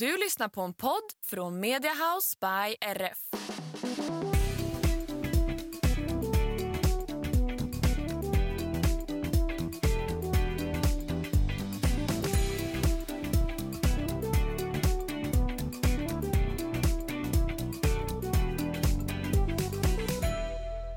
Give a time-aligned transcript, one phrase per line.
[0.00, 3.18] Du lyssnar på en podd från Mediahouse by RF.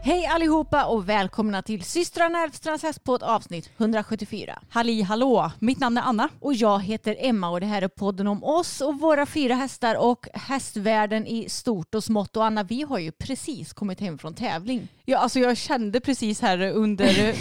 [0.06, 4.60] Hej allihopa och välkomna till systrarna Elfstrands hästpodd avsnitt 174.
[4.70, 6.30] Halli hallå, mitt namn är Anna.
[6.40, 9.96] Och jag heter Emma och det här är podden om oss och våra fyra hästar
[9.96, 12.38] och hästvärlden i stort och smått.
[12.38, 14.88] Och Anna, vi har ju precis kommit hem från tävling.
[15.06, 17.36] Ja, alltså jag kände precis här under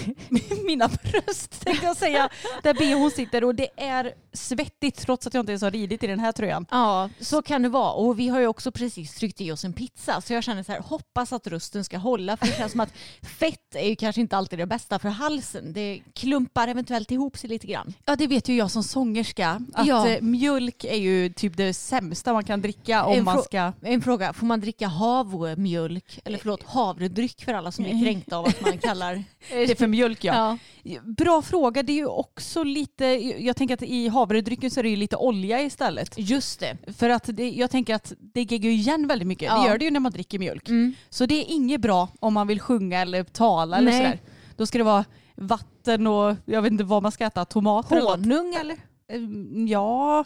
[0.67, 2.29] mina bröst tänkte jag säga,
[2.63, 6.07] där bhn sitter och det är svettigt trots att jag inte ens har ridit i
[6.07, 6.67] den här tröjan.
[6.71, 7.93] Ja, så kan det vara.
[7.93, 10.73] Och vi har ju också precis tryckt i oss en pizza så jag känner så
[10.73, 12.93] här, hoppas att rösten ska hålla för det känns som att
[13.39, 15.73] fett är ju kanske inte alltid det bästa för halsen.
[15.73, 17.95] Det klumpar eventuellt ihop sig lite grann.
[18.05, 19.61] Ja, det vet ju jag som sångerska.
[19.75, 20.09] Att Ja.
[20.09, 23.73] eh, mjölk är ju typ det sämsta man kan dricka om man ska...
[23.83, 28.47] En fråga, får man dricka havremjölk, eller förlåt havredryck för alla som blir kränkta av
[28.47, 30.59] att man kallar Det för mjölk ja.
[30.83, 31.01] Ja.
[31.03, 33.05] Bra fråga, det är ju också lite,
[33.45, 36.15] jag tänker att i havredrycken så är det ju lite olja istället.
[36.17, 36.77] Just det.
[36.97, 39.47] För att det, jag tänker att det geggar ju igen väldigt mycket.
[39.47, 39.63] Ja.
[39.63, 40.69] Det gör det ju när man dricker mjölk.
[40.69, 40.95] Mm.
[41.11, 43.99] Så det är inget bra om man vill sjunga eller tala eller Nej.
[44.01, 44.21] sådär.
[44.57, 45.05] Då ska det vara
[45.37, 48.11] vatten och jag vet inte vad man ska äta, tomater eller.
[48.11, 48.77] Honung eller?
[49.09, 50.25] Mm, Ja,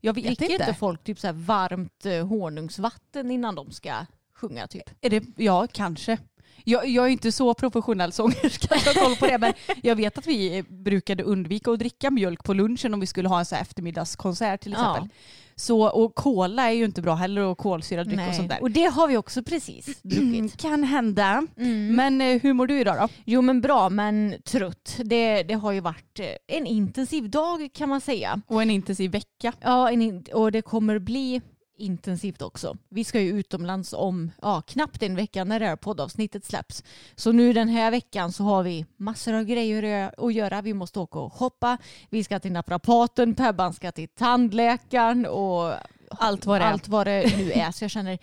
[0.00, 0.54] jag vet Dricker inte.
[0.54, 3.92] inte folk typ så varmt eh, honungsvatten innan de ska
[4.34, 4.90] sjunga typ?
[5.00, 6.18] Är det, ja, kanske.
[6.64, 9.52] Jag, jag är inte så professionell sångerska jag har koll på det men
[9.82, 13.38] jag vet att vi brukade undvika att dricka mjölk på lunchen om vi skulle ha
[13.38, 14.90] en så eftermiddagskonsert till Ja.
[14.90, 15.16] exempel.
[15.56, 18.62] Så, och cola är ju inte bra heller och kolsyrad dryck och sånt där.
[18.62, 20.56] Och det har vi också precis druckit.
[20.60, 21.46] kan hända.
[21.56, 21.94] Mm.
[21.96, 23.08] Men eh, hur mår du idag då?
[23.24, 24.96] Jo men bra men trött.
[25.04, 28.40] Det, det har ju varit eh, en intensiv dag kan man säga.
[28.46, 29.52] Och en intensiv vecka.
[29.60, 31.40] Ja en, och det kommer bli
[31.76, 32.76] intensivt också.
[32.88, 36.84] Vi ska ju utomlands om ja, knappt en vecka när det här poddavsnittet släpps.
[37.14, 40.62] Så nu den här veckan så har vi massor av grejer att göra.
[40.62, 41.78] Vi måste åka och shoppa.
[42.10, 45.72] Vi ska till naprapaten, Pebban ska till tandläkaren och
[46.10, 47.72] Allt vad det allt vad det nu är.
[47.72, 48.18] Så jag känner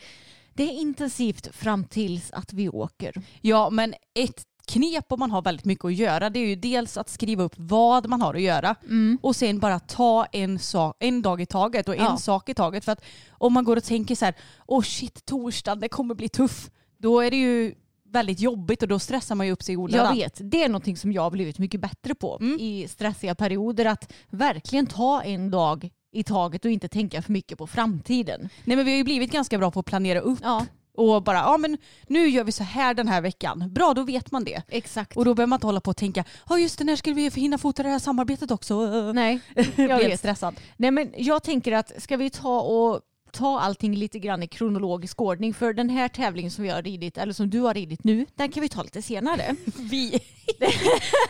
[0.53, 3.13] det är intensivt fram tills att vi åker.
[3.41, 4.43] Ja, men ett
[4.73, 7.53] knep om man har väldigt mycket att göra det är ju dels att skriva upp
[7.57, 8.75] vad man har att göra
[9.21, 12.17] och sen bara ta en, sak, en dag i taget och en Ja.
[12.17, 12.85] sak i taget.
[12.85, 14.35] För att om man går och tänker så här,
[14.67, 16.69] åh shit, torsdagen, det kommer bli tuff.
[16.97, 17.75] Då är det ju
[18.09, 20.15] väldigt jobbigt och då stressar man ju upp sig i Jag onödan.
[20.15, 22.57] vet, det är någonting som jag har blivit mycket bättre på Mm.
[22.59, 23.85] i stressiga perioder.
[23.85, 28.49] Att verkligen ta en dag i taget och inte tänka för mycket på framtiden.
[28.65, 30.65] Nej men vi har ju blivit ganska bra på att planera upp Ja,
[30.97, 33.63] och bara, ja men nu gör vi så här den här veckan.
[33.73, 34.61] Bra, då vet man det.
[34.69, 35.17] exakt.
[35.17, 37.29] Och då behöver man inte hålla på och tänka, ja just det, när ska vi
[37.29, 38.75] hinna fota det här samarbetet också?
[39.15, 39.39] Nej,
[39.75, 40.19] jag vet.
[40.19, 40.59] stressad.
[40.77, 43.01] Nej, men jag tänker att ska vi ta och
[43.31, 47.17] ta allting lite grann i kronologisk ordning för den här tävlingen som vi har ridit,
[47.17, 49.55] eller som du har ridit nu, den kan vi ta lite senare.
[49.77, 50.19] Vi.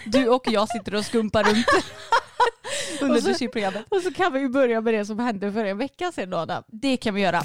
[0.05, 1.65] du och jag sitter och skumpar runt
[3.01, 3.95] under Och så-.
[3.95, 6.63] Och så kan vi börja med det som hände för en vecka sedan Adam.
[6.67, 7.43] Det kan vi göra.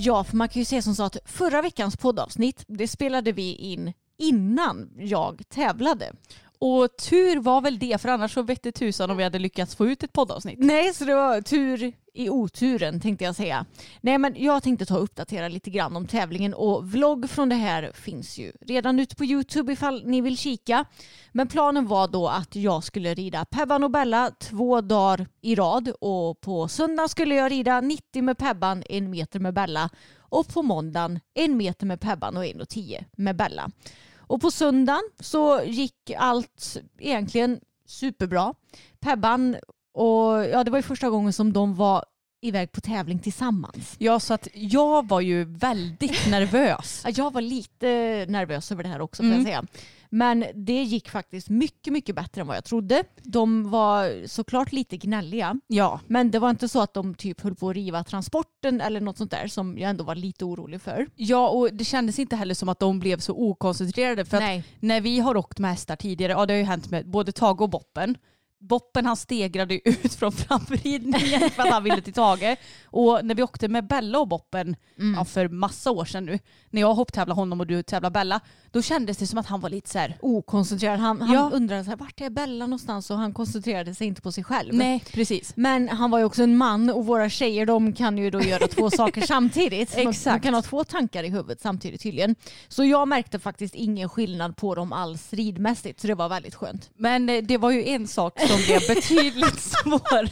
[0.00, 3.54] Ja, för man kan ju säga som så att förra veckans poddavsnitt, det spelade vi
[3.54, 6.12] in innan jag tävlade.
[6.58, 9.86] Och tur var väl det, för annars så vette tusan om vi hade lyckats få
[9.86, 10.58] ut ett poddavsnitt.
[10.58, 13.66] Nej, så det var tur i oturen tänkte jag säga.
[14.00, 17.54] Nej, men jag tänkte ta och uppdatera lite grann om tävlingen och vlogg från det
[17.54, 20.84] här finns ju redan ute på Youtube ifall ni vill kika.
[21.32, 25.88] Men planen var då att jag skulle rida Pebban och Bella två dagar i rad
[26.00, 30.62] och på söndag skulle jag rida 90 med Pebban, en meter med Bella och på
[30.62, 33.70] måndagen en meter med Pebban och en och tio med Bella.
[34.16, 38.54] Och på söndagen så gick allt egentligen superbra.
[39.00, 39.56] Pebban
[39.98, 42.04] och ja, det var ju första gången som de var
[42.40, 43.94] iväg på tävling tillsammans.
[43.98, 47.02] Ja, så att jag var ju väldigt nervös.
[47.04, 47.86] Ja, Jag var lite
[48.28, 49.34] nervös över det här också Mm.
[49.36, 49.64] jag säga.
[50.10, 53.04] Men det gick faktiskt mycket, mycket bättre än vad jag trodde.
[53.22, 55.60] De var såklart lite gnälliga.
[55.66, 59.00] Ja, Men det var inte så att de typ höll på att riva transporten eller
[59.00, 61.06] något sånt där som jag ändå var lite orolig för.
[61.16, 64.24] ja, och det kändes inte heller som att de blev så okoncentrerade.
[64.24, 67.10] För att när vi har åkt med hästar tidigare, ja det har ju hänt med
[67.10, 68.16] både Tage och Boppen.
[68.60, 72.56] Boppen han stegrade ut från framridningen för att han ville till Tage.
[72.84, 74.76] Och när vi åkte med Bella och Boppen
[75.16, 76.38] ja, för massa år sedan nu,
[76.70, 78.40] när jag hopptävlade honom och du tävlade Bella,
[78.70, 80.18] då kändes det som att han var lite så här.
[80.20, 81.00] Okoncentrerad.
[81.00, 81.50] Han, han Ja.
[81.52, 84.74] undrade så här, vart är Bella någonstans och han koncentrerade sig inte på sig själv.
[84.74, 85.52] Nej, precis.
[85.56, 88.68] Men han var ju också en man och våra tjejer de kan ju då göra
[88.68, 89.94] två saker samtidigt.
[89.96, 90.44] De- De Exakt.
[90.44, 92.34] kan ha två tankar i huvudet samtidigt tydligen.
[92.68, 96.90] Så jag märkte faktiskt ingen skillnad på dem alls ridmässigt så det var väldigt skönt.
[96.96, 100.30] Men eh, det var ju en sak som blev betydligt svårare.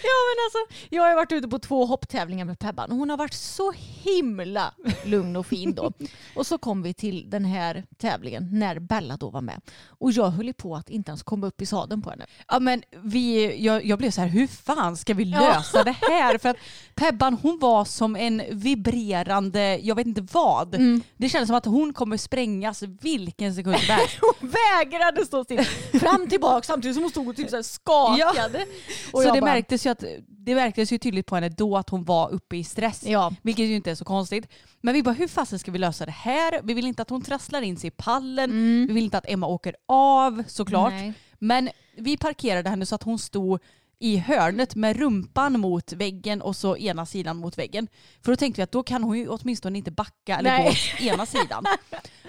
[0.00, 3.16] Ja men alltså, jag har varit ute på två hopptävlingar med Pebban och hon har
[3.16, 3.72] varit så
[4.02, 4.74] himla
[5.04, 5.92] lugn och fin då.
[6.36, 7.55] Och så kom vi till den här
[7.98, 9.60] tävlingen när Bella då var med.
[9.88, 12.26] Och jag höll på att inte ens komma upp i sadeln på henne.
[12.48, 15.40] Ja, men vi, jag, jag blev så här, hur fan ska vi Ja.
[15.40, 16.38] lösa det här?
[16.38, 16.56] För att
[16.94, 20.74] Pebban hon var som en vibrerande, jag vet inte vad.
[20.74, 21.02] Mm.
[21.16, 24.18] Det kändes som att hon kommer sprängas vilken sekund som helst.
[24.40, 25.64] Hon vägrade stå still.
[26.00, 28.66] Fram tillbaka samtidigt som hon stod och typ så här skakade.
[29.12, 30.04] Och så det, bara- märktes ju att,
[30.46, 33.02] det märktes ju tydligt på henne då att hon var uppe i stress.
[33.06, 33.32] Ja.
[33.42, 34.48] Vilket ju inte är så konstigt.
[34.80, 36.60] Men vi bara, hur fasen ska vi lösa det här?
[36.62, 38.50] Vi vill inte att hon trasslar in sig i pallen.
[38.88, 40.92] Vi vill inte att Emma åker av såklart.
[40.92, 41.12] Nej.
[41.38, 43.60] Men vi parkerade henne så att hon stod
[43.98, 47.88] i hörnet med rumpan mot väggen och så ena sidan mot väggen.
[48.24, 50.64] För då tänkte vi att då kan hon ju åtminstone inte backa eller Nej.
[50.64, 51.64] gå åt ena sidan.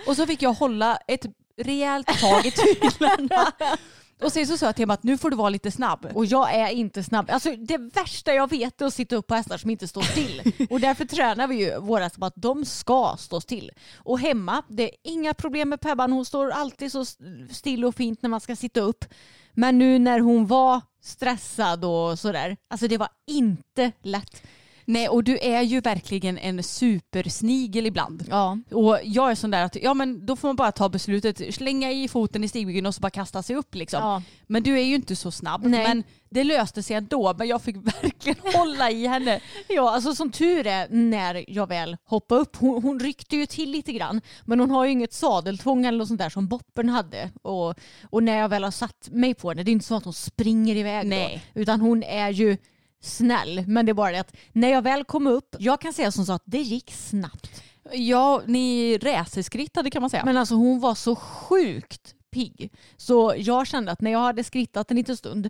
[0.08, 1.26] Och så fick jag hålla ett
[1.58, 3.54] rejält tag i tyglarna.
[4.22, 6.08] Och sen så sa jag till Emma att nu får du vara lite snabb.
[6.14, 7.30] Och jag är inte snabb.
[7.30, 10.54] Alltså det värsta jag vet är att sitta upp på hästar som inte står still.
[10.70, 13.72] Och därför tränar vi ju våra hästar på att de ska stå still.
[13.96, 16.12] Och hemma, det är inga problem med Pebban.
[16.12, 17.06] Hon står alltid så
[17.52, 19.06] still och fint när man ska sitta upp.
[19.54, 24.44] Men nu när hon var stressad och sådär, alltså det var inte lätt.
[24.90, 28.26] Nej och du är ju verkligen en supersnigel ibland.
[28.30, 28.58] Ja.
[28.72, 31.92] Och jag är sån där att ja men då får man bara ta beslutet, slänga
[31.92, 34.00] i foten i stigbyggen och så bara kasta sig upp liksom.
[34.04, 34.22] Ja.
[34.48, 35.66] Men du är ju inte så snabb.
[35.66, 35.84] Nej.
[35.88, 37.36] Men det löste sig ändå.
[37.38, 39.40] Men jag fick verkligen hålla i henne.
[39.68, 42.56] Ja, alltså som tur är när jag väl hoppade upp.
[42.56, 44.22] Hon, hon ryckte ju till lite grann.
[44.46, 47.30] Men hon har ju inget sadeltvång eller något sånt där som Boppen hade.
[47.42, 47.76] Och,
[48.10, 50.14] och när jag väl har satt mig på henne, det är inte så att hon
[50.14, 51.44] springer iväg Nej.
[51.54, 51.62] då.
[51.62, 52.58] Utan hon är ju
[53.02, 53.64] snäll.
[53.68, 56.26] Men det är bara det att när jag väl kom upp, jag kan säga som
[56.26, 57.64] så att det gick snabbt.
[57.92, 60.26] Ja, ni racerskrittade kan man säga.
[60.26, 62.74] Men alltså hon var så sjukt pigg.
[62.98, 65.50] Så jag kände att när jag hade skrittat en liten stund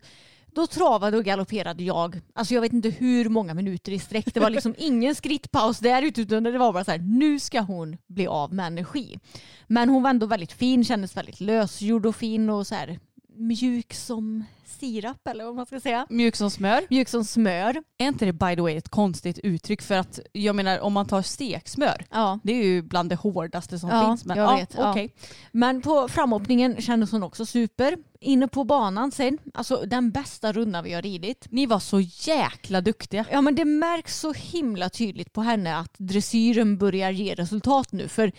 [0.57, 2.21] då travade och galopperade jag.
[2.33, 4.33] Alltså jag vet inte hur många minuter i sträck.
[4.33, 7.61] Det var liksom ingen skrittpaus där ute utan det var bara så här, nu ska
[7.61, 9.19] hon bli av med energi.
[9.67, 12.99] Men hon var ändå väldigt fin, kändes väldigt lösgjord och fin och så här
[13.37, 14.43] mjuk som
[14.79, 16.07] sirap eller vad man ska säga.
[16.09, 16.81] Mjuk som smör.
[16.89, 17.83] Mjuk som smör.
[17.97, 19.81] Är inte det by the way ett konstigt uttryck?
[19.81, 22.05] För att jag menar om man tar steksmör.
[22.11, 22.39] Ja.
[22.43, 24.25] Det är ju bland det hårdaste som Ja, finns.
[24.25, 24.91] Men, jag ja, vet, ja.
[24.91, 25.13] okej.
[25.51, 27.97] Men på framåkningen kändes hon också super.
[28.19, 31.47] Inne på banan sen, alltså den bästa rundan vi har ridit.
[31.49, 33.25] Ni var så jäkla duktiga.
[33.31, 38.07] Ja men det märks så himla tydligt på henne att dressyren börjar ge resultat nu.
[38.07, 38.31] För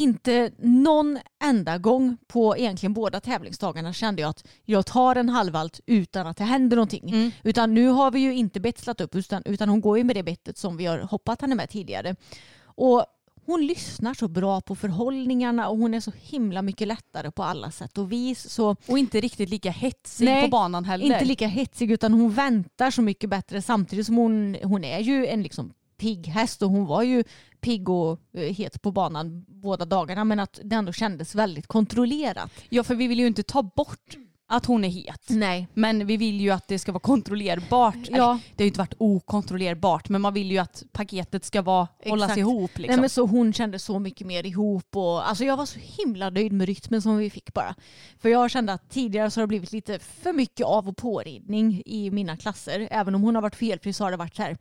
[0.00, 5.80] inte någon enda gång på egentligen båda tävlingsdagarna kände jag att jag tar en halvvalt
[5.86, 7.10] utan att det händer någonting.
[7.10, 7.30] Mm.
[7.42, 10.22] Utan nu har vi ju inte betslat upp utan, utan hon går ju med det
[10.22, 12.16] bettet som vi har hoppat henne med tidigare.
[12.64, 13.04] Och
[13.46, 17.70] hon lyssnar så bra på förhållningarna och hon är så himla mycket lättare på alla
[17.70, 18.50] sätt och vis.
[18.50, 21.04] Så Och inte riktigt lika hetsig Nej, på banan heller.
[21.04, 25.26] inte lika hetsig utan hon väntar så mycket bättre samtidigt som hon, hon är ju
[25.26, 27.24] en liksom pigg häst och hon var ju
[27.60, 32.50] pigg och eh, het på banan båda dagarna men att det ändå kändes väldigt kontrollerat.
[32.68, 34.16] Ja för vi vill ju inte ta bort
[34.52, 35.26] att hon är het.
[35.28, 35.68] Nej.
[35.74, 37.96] Men vi vill ju att det ska vara kontrollerbart.
[38.10, 38.14] Ja.
[38.14, 41.88] Eller, Det har ju inte varit okontrollerbart men man vill ju att paketet ska vara,
[42.04, 42.70] hållas ihop.
[42.74, 43.00] Nej, Liksom.
[43.00, 46.52] men så hon kände så mycket mer ihop och alltså jag var så himla nöjd
[46.52, 47.74] med rytmen som vi fick bara.
[48.18, 51.82] För jag kände att tidigare så har det blivit lite för mycket av och påridning
[51.86, 52.88] i mina klasser.
[52.90, 54.56] Även om hon har varit felfri så har det varit så här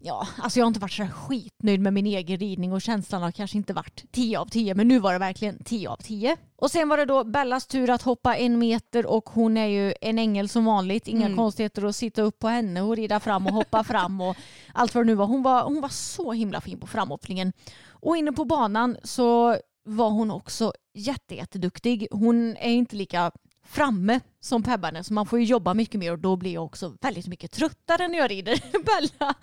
[0.00, 3.30] Ja, alltså jag har inte varit så skitnöjd med min egen ridning och känslan har
[3.30, 6.36] kanske inte varit 10 av 10 men nu var det verkligen 10 av 10.
[6.56, 9.94] Och sen var det då Bellas tur att hoppa en meter och hon är ju
[10.00, 11.08] en ängel som vanligt.
[11.08, 11.36] Inga Mm.
[11.36, 14.36] konstigheter att sitta upp på henne och rida fram och hoppa fram och
[14.74, 15.26] allt vad det nu var.
[15.26, 17.52] Hon var, hon var så himla fin på framåkningen.
[17.90, 22.08] Och inne på banan så var hon också jätte, jätteduktig.
[22.10, 23.32] Hon är inte lika
[23.68, 26.64] framme som Pebban är så man får ju jobba mycket mer och då blir jag
[26.64, 29.34] också väldigt mycket tröttare när jag rider Bella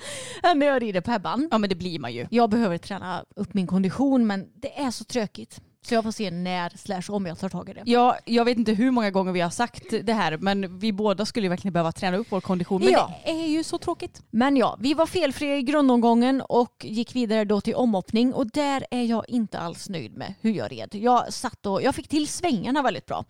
[0.43, 1.47] än när jag rider Pebban.
[1.51, 2.27] Ja men det blir man ju.
[2.31, 5.61] Jag behöver träna upp min kondition men det är så tråkigt.
[5.87, 7.81] Så jag får se när slash om jag tar tag i det.
[7.85, 11.25] Ja, jag vet inte hur många gånger vi har sagt det här men vi båda
[11.25, 12.81] skulle ju verkligen behöva träna upp vår kondition.
[12.81, 13.13] Men Ja.
[13.25, 14.21] det är ju så tråkigt.
[14.31, 18.85] Men ja, vi var felfria i grundomgången och gick vidare då till omhoppning och där
[18.91, 20.89] är jag inte alls nöjd med hur jag red.
[20.95, 23.25] Jag satt och, jag fick till svängarna väldigt bra.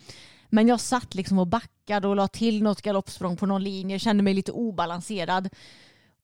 [0.49, 4.23] Men jag satt liksom och backade och la till något galoppsprång på någon linje, kände
[4.23, 5.49] mig lite obalanserad.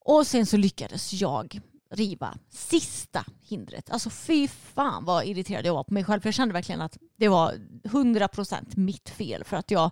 [0.05, 1.61] Och sen så lyckades jag
[1.91, 3.91] riva sista hindret.
[3.91, 6.21] Alltså fy fan vad irriterad jag var på mig själv.
[6.21, 9.43] För jag kände verkligen att det var 100% mitt fel.
[9.43, 9.91] För att jag,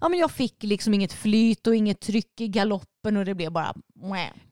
[0.00, 3.52] ja, men jag fick liksom inget flyt och inget tryck i galoppen och det blev
[3.52, 3.74] bara...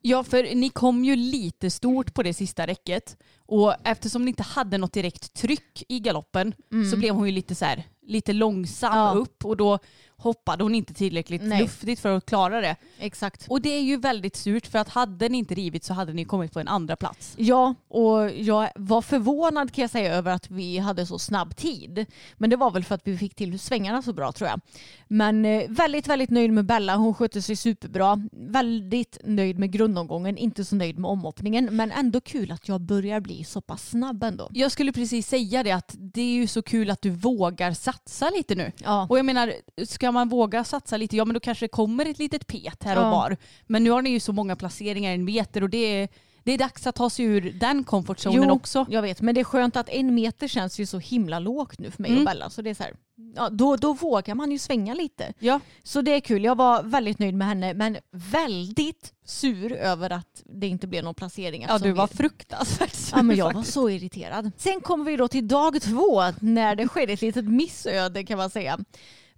[0.00, 4.42] Ja, för ni kom ju lite stort på det sista räcket och eftersom ni inte
[4.42, 6.54] hade något direkt tryck i galoppen
[6.90, 9.12] så blev hon ju lite så här, lite långsam Ja.
[9.14, 9.78] upp och då
[10.20, 11.62] hoppade hon inte tillräckligt Nej.
[11.62, 12.76] luftigt för att klara det.
[12.98, 13.46] Exakt.
[13.48, 16.24] Och det är ju väldigt surt för att hade ni inte rivit så hade ni
[16.24, 17.34] kommit på en andra plats.
[17.38, 22.06] Ja, och jag var förvånad kan jag säga över att vi hade så snabb tid.
[22.36, 24.60] Men det var väl för att vi fick till svängarna så bra tror jag.
[25.08, 26.96] Men eh, väldigt, väldigt nöjd med Bella.
[26.96, 28.28] Hon skötte sig superbra.
[28.32, 31.68] Väldigt nöjd med grundomgången, inte så nöjd med omhoppningen.
[31.76, 34.48] Men ändå kul att jag börjar bli så pass snabb ändå.
[34.52, 38.30] Jag skulle precis säga det att det är ju så kul att du vågar satsa
[38.30, 38.72] lite nu.
[38.78, 39.06] Ja.
[39.10, 39.52] Och jag menar,
[39.84, 42.96] ska man våga satsa lite, ja men då kanske det kommer ett litet pet här
[42.96, 43.10] och Ja.
[43.10, 43.36] var.
[43.66, 46.08] Men nu har ni ju så många placeringar i en meter och det är,
[46.44, 48.86] det är dags att ta sig ur den komfortzonen också.
[48.90, 51.90] Jag vet, men det är skönt att en meter känns ju så himla lågt nu
[51.90, 52.22] för mig Mm.
[52.22, 52.50] och Bella.
[52.50, 52.92] Så det är så här,
[53.36, 55.32] ja, då, då vågar man ju svänga lite.
[55.38, 55.60] Ja.
[55.82, 56.44] Så det är kul.
[56.44, 61.14] Jag var väldigt nöjd med henne men väldigt sur över att det inte blev någon
[61.14, 61.66] placering.
[61.68, 63.74] Ja, du var vi- fruktansvärt sur Ja, men jag var faktiskt.
[63.74, 64.50] så irriterad.
[64.56, 68.50] Sen kommer vi då till dag två när det skedde ett litet missöde kan man
[68.50, 68.78] säga.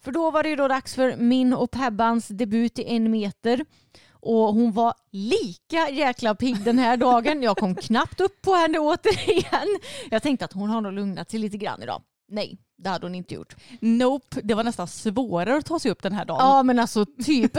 [0.04, 3.64] För då var det ju då dags för min och Pebbans debut i en meter.
[4.10, 7.42] Och hon var lika jäkla pigg den här dagen.
[7.42, 9.78] Jag kom knappt upp på henne återigen.
[10.10, 12.02] Jag tänkte att hon har nog lugnat sig lite grann idag.
[12.28, 13.56] Nej, det hade hon inte gjort.
[13.80, 16.46] Nope, det var nästan svårare att ta sig upp den här dagen.
[16.46, 17.52] Ja men alltså typ.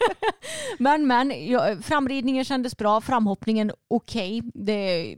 [0.78, 4.42] men men, ja, framridningen kändes bra, framhoppningen okej.
[4.54, 5.16] Det,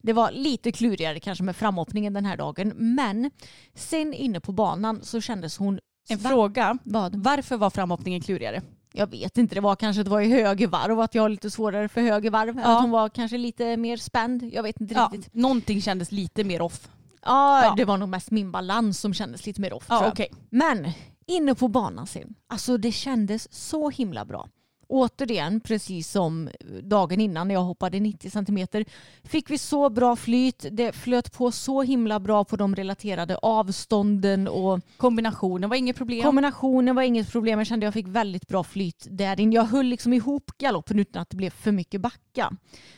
[0.00, 2.72] det var lite klurigare kanske med framhoppningen den här dagen.
[2.76, 3.30] Men
[3.74, 5.80] sen inne på banan så kändes hon...
[6.08, 6.28] En Va?
[6.30, 7.16] fråga, Vad?
[7.16, 8.62] varför var framhoppningen klurigare?
[8.92, 11.22] Jag vet inte, det var kanske att det var i höger varv och att jag
[11.22, 12.58] har lite svårare för höger varv.
[12.64, 12.76] Ja.
[12.76, 14.42] Att hon var kanske lite mer spänd.
[14.52, 15.34] Jag vet inte Ja, riktigt.
[15.34, 16.88] någonting kändes lite mer off.
[17.24, 17.74] Ja, Ja.
[17.76, 19.86] det var nog mest min balans som kändes lite mer off.
[19.88, 20.28] Ja, okej.
[20.50, 20.90] Men
[21.26, 24.48] inne på banan sen, alltså det kändes så himla bra.
[24.92, 26.50] Återigen, precis som
[26.82, 28.84] dagen innan när jag hoppade 90 centimeter,
[29.24, 30.66] fick vi så bra flyt.
[30.70, 36.22] Det flöt på så himla bra på de relaterade avstånden och Kombinationen var inget problem.
[36.22, 37.58] kombinationen var inget problem.
[37.58, 39.54] Jag kände att jag fick väldigt bra flyt där inne.
[39.54, 42.52] Jag höll liksom ihop galoppen utan att det blev för mycket backa.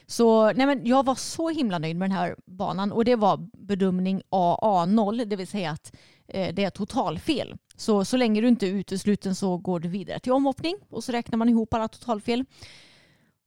[0.07, 3.49] Så nej men, jag var så himla nöjd med den här banan och det var
[3.53, 5.93] bedömning AA0, det vill säga att
[6.29, 7.57] Eh, det är totalfel.
[7.77, 11.13] Så, så länge du inte är utesluten så går du vidare till omhoppning och så
[11.13, 12.45] räknar man ihop alla totalfel.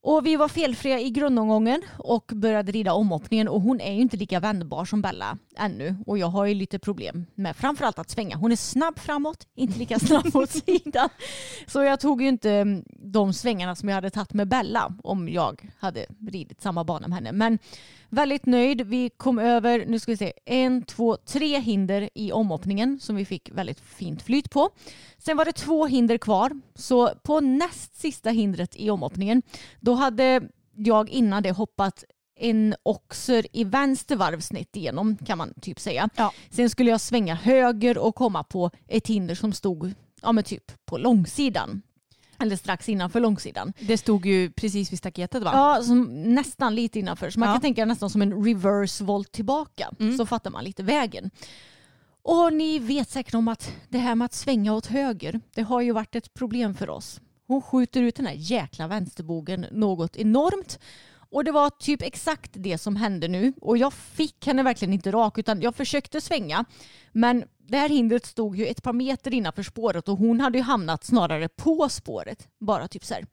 [0.01, 4.17] Och vi var felfria i grundomgången och började rida omhoppningen och hon är ju inte
[4.17, 8.37] lika vändbar som Bella ännu och jag har ju lite problem med framförallt att svänga.
[8.37, 11.09] Hon är snabb framåt, inte lika snabb åt sidan.
[11.67, 15.29] Så jag tog ju inte mm, de svängarna som jag hade tagit med Bella om
[15.29, 17.31] jag hade ridit samma bana med henne.
[17.31, 17.59] Men
[18.09, 18.81] väldigt nöjd.
[18.81, 23.25] Vi kom över, nu ska vi se, en, två, tre hinder i omhoppningen som vi
[23.25, 24.69] fick väldigt fint flyt på.
[25.17, 26.51] Sen var det två hinder kvar.
[26.75, 29.41] Så på näst sista hindret i omhoppningen
[29.79, 30.41] då hade
[30.75, 32.03] jag innan det hoppat
[32.39, 36.09] en oxer i vänster varvsnitt igenom kan man typ säga.
[36.15, 36.33] Ja.
[36.49, 40.85] Sen skulle jag svänga höger och komma på ett hinder som stod ja, men typ
[40.85, 41.81] på långsidan.
[42.39, 43.73] Eller strax innanför långsidan.
[43.79, 45.51] Det stod ju precis vid staketet va?
[45.53, 47.29] Ja, som nästan lite innanför.
[47.29, 47.53] Så man Ja.
[47.53, 49.89] kan tänka nästan som en reverse volt tillbaka.
[49.99, 50.17] Mm.
[50.17, 51.31] Så fattar man lite vägen.
[52.23, 55.81] Och ni vet säkert om att det här med att svänga åt höger, det har
[55.81, 57.21] ju varit ett problem för oss.
[57.47, 60.79] Hon skjuter ut den här jäkla vänsterbogen något enormt.
[61.29, 63.53] Och det var typ exakt det som hände nu.
[63.61, 66.65] Och jag fick henne verkligen inte rak utan jag försökte svänga.
[67.11, 70.63] Men det här hindret stod ju ett par meter innanför spåret och hon hade ju
[70.63, 72.47] hamnat snarare på spåret.
[72.59, 73.25] Bara typ så här.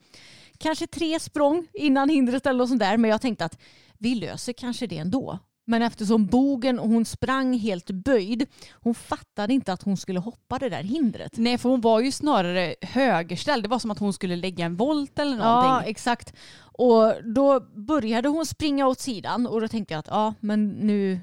[0.58, 2.96] Kanske tre språng innan hindret eller något sånt där.
[2.96, 3.58] Men jag tänkte att
[3.98, 5.38] vi löser kanske det ändå.
[5.66, 10.58] Men eftersom bogen och hon sprang helt böjd, hon fattade inte att hon skulle hoppa
[10.58, 11.32] det där hindret.
[11.36, 13.64] Nej för hon var ju snarare högerställd.
[13.64, 15.90] Det var som att hon skulle lägga en volt eller Ja, någonting.
[15.90, 16.34] exakt.
[16.78, 21.20] Och då började hon springa åt sidan och då tänkte jag att ja, men nu,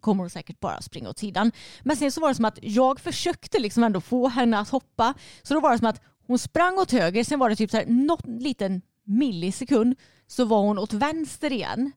[0.00, 1.52] kommer hon säkert bara springa åt sidan.
[1.82, 5.14] Men sen så var det som att jag försökte liksom ändå få henne att hoppa.
[5.42, 7.76] Så då var det som att hon sprang åt höger, sen var det typ så
[7.76, 9.96] här någon liten millisekund
[10.26, 11.92] så var hon åt vänster igen.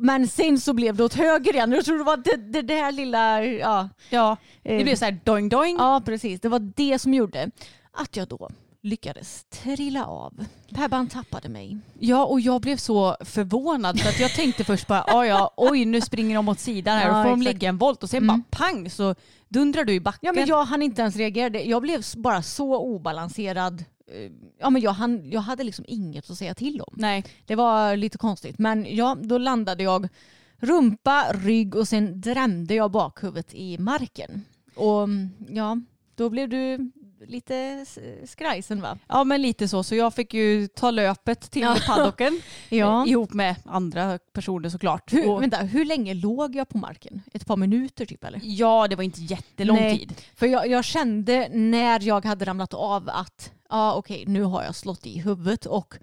[0.00, 1.72] Men sen så blev det åt höger igen.
[1.72, 3.88] Jag tror det var det, det där lilla, ja.
[4.10, 5.76] Ja, eh, det blev så här doing doing.
[5.78, 7.50] Ja precis, det var det som gjorde
[7.92, 8.50] att jag då
[8.84, 10.44] lyckades trilla av.
[10.74, 11.78] Pebban tappade mig.
[11.98, 15.84] Ja, och jag blev så förvånad för att jag tänkte först bara, ja ja, oj
[15.84, 18.22] nu springer de åt sidan här Ja, och får de lägga en volt och sen
[18.22, 18.26] Mm.
[18.50, 19.14] bara pang så
[19.48, 20.18] dundrar du i backen.
[20.22, 21.60] Ja men jag hann inte ens reagera.
[21.60, 23.84] Jag blev bara så obalanserad.
[24.12, 26.94] Eh, Ja men jag, hann, jag hade liksom inget att säga till om.
[26.96, 28.58] Nej, Det var lite konstigt.
[28.58, 30.08] Men ja, då landade jag
[30.56, 34.44] rumpa, rygg och sen drämde jag bakhuvudet i marken.
[34.74, 35.76] Och mm, ja,
[36.14, 36.90] då blev du
[37.26, 37.86] lite
[38.26, 38.98] skrajsen va?
[39.08, 39.82] ja men lite så.
[39.82, 41.76] Så jag fick ju ta löpet till Ja.
[41.86, 43.06] paddocken Ja.
[43.06, 45.12] ihop med andra personer såklart.
[45.12, 47.22] Hur, Och, vänta, hur länge låg jag på marken?
[47.32, 48.40] Ett par minuter typ eller?
[48.42, 49.98] ja, det var inte jättelång Nej.
[49.98, 50.14] tid.
[50.34, 54.74] För jag, jag kände när jag hade ramlat av att ja okej nu har jag
[54.74, 55.94] slått i huvudet och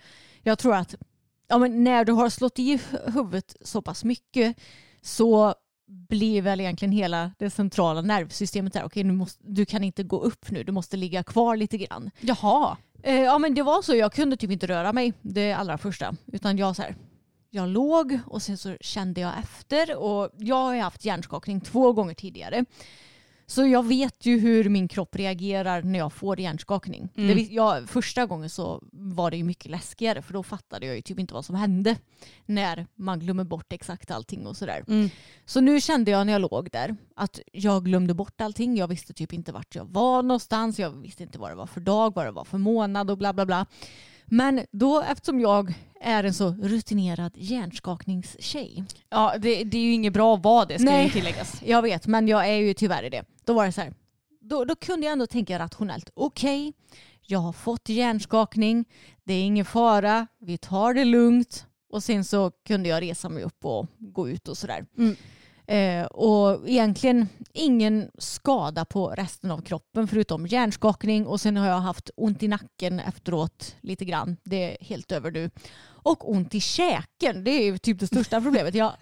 [0.43, 0.95] jag tror att
[1.47, 4.57] ja, men när du har slått i hu- huvudet så pass mycket
[5.01, 5.55] så
[5.91, 8.83] blir väl egentligen hela det centrala nervsystemet där.
[8.83, 12.11] Okej, nu måste, du kan inte gå upp nu, du måste ligga kvar lite grann.
[12.19, 12.77] Jaha.
[13.03, 16.15] Eh, ja men det var så, jag kunde typ inte röra mig det allra första.
[16.31, 16.95] Utan jag så här,
[17.49, 21.93] jag låg och sen så kände jag efter och jag har ju haft hjärnskakning två
[21.93, 22.65] gånger tidigare.
[23.51, 27.09] Så jag vet ju hur min kropp reagerar när jag får hjärnskakning.
[27.15, 27.35] Mm.
[27.35, 31.01] Det, jag, första gången så var det ju mycket läskigare för då fattade jag ju
[31.01, 31.95] typ inte vad som hände.
[32.45, 34.83] När man glömmer bort exakt allting och sådär.
[34.87, 35.09] Mm.
[35.45, 38.77] Så nu kände jag när jag låg där att jag glömde bort allting.
[38.77, 40.79] Jag visste typ inte vart jag var någonstans.
[40.79, 43.33] Jag visste inte vad det var för dag, vad det var för månad och bla
[43.33, 43.65] bla bla.
[44.33, 48.83] Men då eftersom jag är en så rutinerad hjärnskakningstjej.
[49.09, 51.05] Ja, det, det är ju inget bra att vara det ska Nej.
[51.05, 51.61] ju tilläggas.
[51.65, 53.23] Jag vet, men jag är ju tyvärr i det.
[53.45, 53.93] Då var det så här.
[54.41, 56.09] Då, då kunde jag ändå tänka rationellt.
[56.13, 56.73] Okej,
[57.21, 58.85] jag har fått hjärnskakning.
[59.23, 60.27] Det är ingen fara.
[60.39, 61.65] Vi tar det lugnt.
[61.89, 64.85] Och sen så kunde jag resa mig upp och gå ut och sådär.
[64.97, 65.15] Mm.
[65.71, 71.79] Eh, och egentligen ingen skada på resten av kroppen förutom hjärnskakning och sen har jag
[71.79, 74.37] haft ont i nacken efteråt lite grann.
[74.43, 75.49] Det är helt över nu.
[75.83, 78.75] Och ont i käken, det är ju typ det största problemet.
[78.75, 78.93] Jag,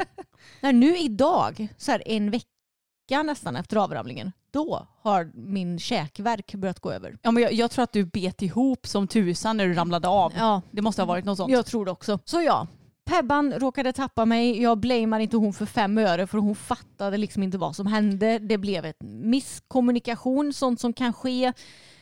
[0.61, 6.79] när nu idag, så här en vecka nästan efter avramlingen, då har min käkvärk börjat
[6.79, 7.17] gå över.
[7.21, 10.33] Ja, men jag, jag tror att du bet ihop som tusan när du ramlade av.
[10.37, 11.51] Ja, Det måste ha varit något sånt.
[11.51, 12.19] jag tror det också.
[12.25, 12.67] Så ja,
[13.09, 14.61] Pebban råkade tappa mig.
[14.61, 18.39] Jag blamear inte hon för fem öre för hon fattade liksom inte vad som hände.
[18.39, 21.53] Det blev ett misskommunikation, sånt som kan ske.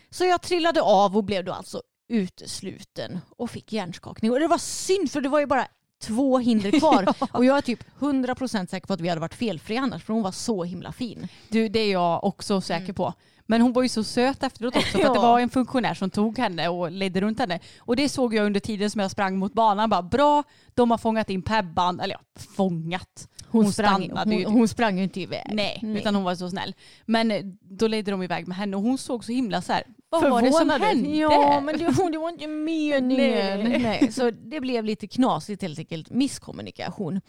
[0.09, 4.31] Så jag trillade av och blev då alltså utesluten och fick hjärnskakning.
[4.31, 5.67] Och det var synd för det var ju bara
[6.01, 7.13] två hinder kvar.
[7.31, 10.23] Och jag är typ 100% säker på att vi hade varit felfria annars för hon
[10.23, 11.27] var så himla fin.
[11.49, 13.13] Du, det är jag också säker på.
[13.49, 16.10] Men hon var ju så söt efteråt också för att det var en funktionär som
[16.10, 17.60] tog henne och ledde runt henne.
[17.79, 19.89] Och det såg jag under tiden som jag sprang mot banan.
[19.89, 21.99] Bara, bra, de har fångat in Pebban.
[21.99, 23.27] Eller ja, fångat.
[23.49, 24.45] Hon, sprang, stannade hon, ju.
[24.45, 25.51] hon sprang ju inte iväg.
[25.53, 26.75] Nej, utan hon var så snäll.
[27.05, 29.83] Men eh, då ledde de iväg med henne och hon såg så himla så här.
[30.10, 31.10] Vad var det som hände?
[31.10, 33.07] Ja, men det, det var inte meningen.
[33.69, 33.79] Nej.
[33.79, 34.12] Nej.
[34.12, 36.10] så det blev lite knasigt helt enkelt.
[36.10, 37.21] Misskommunikation.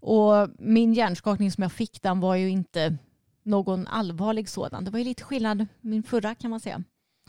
[0.00, 2.96] Och min hjärnskakning som jag fick den var ju inte
[3.48, 4.84] någon allvarlig sådan.
[4.84, 6.82] Det var ju lite skillnad min förra kan man säga.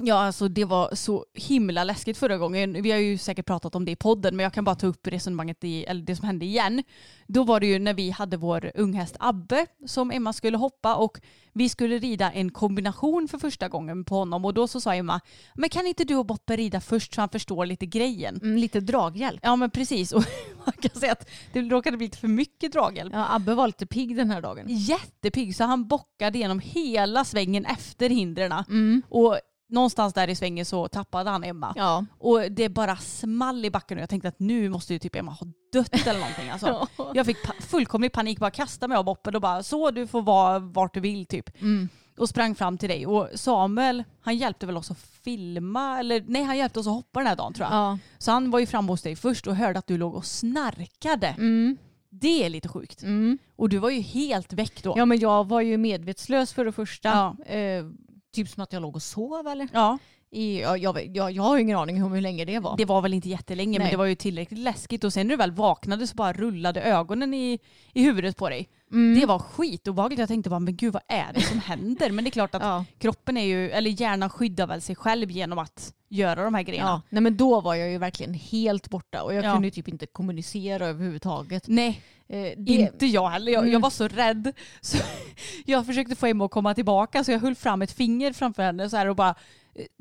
[0.04, 2.82] Ja, alltså det var så himla läskigt förra gången.
[2.82, 5.08] Vi har ju säkert pratat om det i podden, men jag kan bara ta upp
[5.08, 6.84] resonemanget i, eller det som hände igen.
[7.28, 11.20] Då var det ju när vi hade vår unghäst Abbe som Emma skulle hoppa och
[11.54, 15.20] vi skulle rida en kombination för första gången på honom och då så sa Emma,
[15.56, 18.40] men kan inte du och Boppe rida först så han förstår lite grejen?
[18.44, 19.40] Mm, lite draghjälp.
[19.44, 20.24] Ja men precis och
[20.66, 23.14] man kan säga att det råkade bli lite för mycket draghjälp.
[23.14, 24.66] Ja, Abbe var lite pigg den här dagen.
[24.68, 29.02] Jättepigg så han bockade genom hela svängen efter hindren Mm.
[29.10, 31.74] och någonstans där i svängen så tappade han Emma.
[31.76, 32.06] Ja.
[32.18, 35.32] Och det bara small i backen och jag tänkte att nu måste ju typ Emma
[35.32, 36.50] ha dött eller någonting.
[36.50, 36.88] Alltså.
[37.14, 40.22] Jag fick pa- fullkomlig panik, bara kastade mig av boppen och bara så du får
[40.22, 41.62] vara vart du vill typ.
[41.62, 41.90] Mm.
[42.18, 43.08] Och sprang fram till dig.
[43.08, 47.20] Och Samuel, han hjälpte väl oss att filma, eller nej han hjälpte oss att hoppa
[47.20, 47.76] den här dagen tror jag.
[47.76, 47.98] Ja.
[48.18, 51.28] Så han var ju framme hos dig först och hörde att du låg och snarkade.
[51.28, 51.78] Mm.
[52.10, 53.04] Det är lite sjukt.
[53.04, 53.38] Mm.
[53.56, 54.94] Och du var ju helt väck då.
[54.98, 57.36] ja men jag var ju medvetslös för det första.
[57.48, 57.54] Ja.
[57.54, 57.86] Eh,
[58.32, 59.70] typ som att jag låg och sov eller?
[59.74, 59.98] ja.
[60.32, 62.78] I, ja, jag, jag, jag har ingen aning om hur länge det var.
[62.78, 63.86] Det var väl inte jättelänge Nej.
[63.86, 66.82] men det var ju tillräckligt läskigt och sen när du väl vaknade så bara rullade
[66.82, 67.60] ögonen i,
[67.94, 68.70] i huvudet på dig.
[68.92, 69.20] Mm.
[69.20, 70.20] Det var skitobehagligt.
[70.20, 72.10] Jag tänkte bara men gud vad är det som händer?
[72.12, 72.86] Men det är klart att ja.
[73.00, 76.90] kroppen är ju, eller hjärnan skyddar väl sig själv genom att göra de här grejerna.
[76.90, 79.54] Ja, nej men då var jag ju verkligen helt borta och jag Ja.
[79.54, 81.64] kunde ju typ inte kommunicera överhuvudtaget.
[81.68, 83.52] Nej, Eh, det, inte jag heller.
[83.52, 83.74] Jag, Mm.
[83.74, 84.52] jag var så rädd.
[84.82, 84.98] Så
[85.66, 88.90] jag försökte få Emma att komma tillbaka så jag höll fram ett finger framför henne
[88.90, 89.36] så här och bara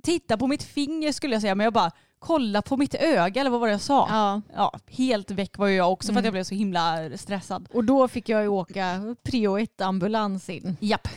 [0.02, 3.50] titta på mitt finger skulle jag säga men jag bara kolla på mitt öga eller
[3.50, 4.06] vad var det jag sa?
[4.10, 4.40] ja.
[4.56, 6.24] Ja, helt väck var jag också för att Mm.
[6.24, 7.68] jag blev så himla stressad.
[7.72, 10.76] Och då fick jag ju åka prio 1 ambulans in.
[10.80, 11.08] Japp,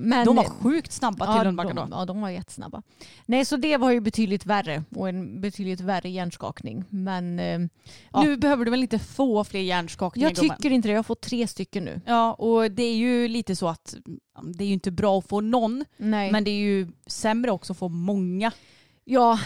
[0.00, 1.88] men, de var sjukt snabba till ja, Lundbacka då.
[1.90, 2.82] ja, de var jättesnabba.
[3.26, 6.84] Nej, så det var ju betydligt värre och en betydligt värre hjärnskakning.
[6.88, 7.60] Men eh,
[8.12, 8.22] ja.
[8.22, 10.92] Nu behöver du väl inte få fler hjärnskakningar jag tycker inte det.
[10.92, 12.00] Jag har fått tre stycken nu.
[12.06, 13.94] Ja, och det är ju lite så att
[14.34, 16.32] ja, det är ju inte bra att få någon, Nej.
[16.32, 18.52] men det är ju sämre också att få många.
[19.04, 19.38] Ja,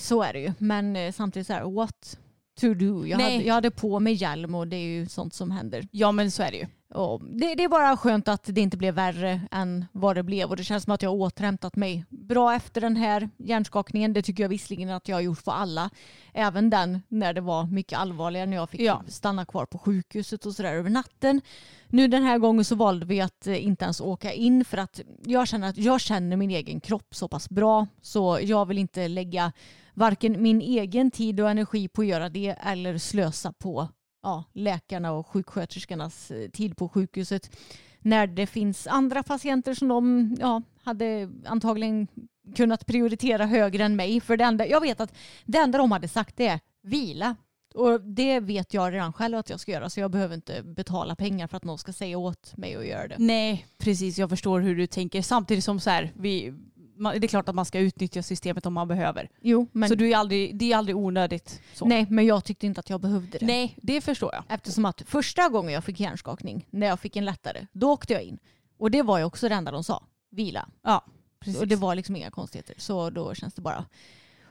[0.00, 0.52] så är det ju.
[0.58, 2.18] Men eh, samtidigt så här, what
[2.60, 3.06] to do?
[3.06, 3.32] Jag Nej.
[3.32, 5.88] hade, jag hade på mig hjälm och det är ju sånt som händer.
[5.90, 6.66] Ja, men så är det ju.
[6.88, 10.48] Och det, det är bara skönt att det inte blev värre än vad det blev
[10.48, 14.12] och det känns som att jag har återhämtat mig bra efter den här hjärnskakningen.
[14.12, 15.90] Det tycker jag visserligen att jag har gjort för alla.
[16.32, 19.02] Även den när det var mycket allvarligare när jag fick Ja.
[19.08, 21.40] stanna kvar på sjukhuset och sådär över natten.
[21.88, 25.00] Nu den här gången så valde vi att eh, inte ens åka in för att
[25.24, 29.08] jag känner att jag känner min egen kropp så pass bra så jag vill inte
[29.08, 29.52] lägga
[29.94, 33.88] varken min egen tid och energi på att göra det eller slösa på
[34.26, 37.56] ja, läkarna och sjuksköterskornas eh, tid på sjukhuset
[38.00, 42.08] när det finns andra patienter som de ja, hade antagligen
[42.56, 44.20] kunnat prioritera högre än mig.
[44.20, 47.36] För det enda, jag vet att det enda de hade sagt det är vila.
[47.74, 51.16] Och det vet jag redan själv att jag ska göra så jag behöver inte betala
[51.16, 53.16] pengar för att någon ska säga åt mig att göra det.
[53.18, 54.18] Nej, precis.
[54.18, 55.22] Jag förstår hur du tänker.
[55.22, 56.54] Samtidigt som så här, vi,
[56.98, 59.30] det är klart att man ska utnyttja systemet om man behöver.
[59.40, 61.62] Jo, men, så du är aldrig, det är aldrig onödigt.
[61.74, 61.86] Så.
[61.86, 63.46] nej, men jag tyckte inte att jag behövde det.
[63.46, 64.44] Nej, det förstår jag.
[64.48, 68.22] Eftersom att första gången jag fick hjärnskakning, när jag fick en lättare, då åkte jag
[68.22, 68.38] in.
[68.78, 70.68] Och det var ju också det enda de sa, vila.
[70.82, 71.04] Ja,
[71.40, 71.60] precis.
[71.60, 72.74] Och det var liksom inga konstigheter.
[72.78, 73.84] Så då känns det bara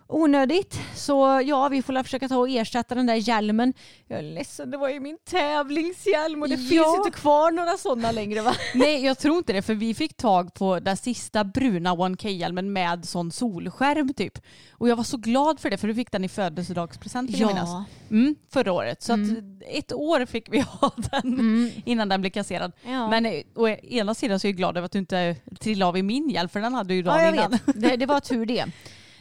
[0.07, 0.79] onödigt.
[0.95, 3.73] Så ja, vi får försöka ta och ersätta den där hjälmen.
[4.07, 6.69] Jag är ledsen, det var ju min tävlingshjälm och det Ja.
[6.69, 8.55] finns inte kvar några sådana längre va?
[8.75, 9.61] Nej, jag tror inte det.
[9.61, 14.37] För vi fick tag på den sista bruna 1K-hjälmen med sån solskärm typ.
[14.71, 17.47] Och jag var så glad för det för du fick den i födelsedagspresent vill jag
[17.47, 17.69] minnas.
[18.09, 19.01] Mm, förra året.
[19.03, 19.31] Så Mm.
[19.61, 22.71] att ett år fick vi ha den innan den blev kasserad.
[22.85, 23.09] Ja.
[23.09, 25.97] Men eh, å ena sidan så är jag glad över att du inte trillade av
[25.97, 27.59] i min hjälp för den hade du ju dagen Ja, jag innan.
[27.65, 28.65] Det, det var tur det.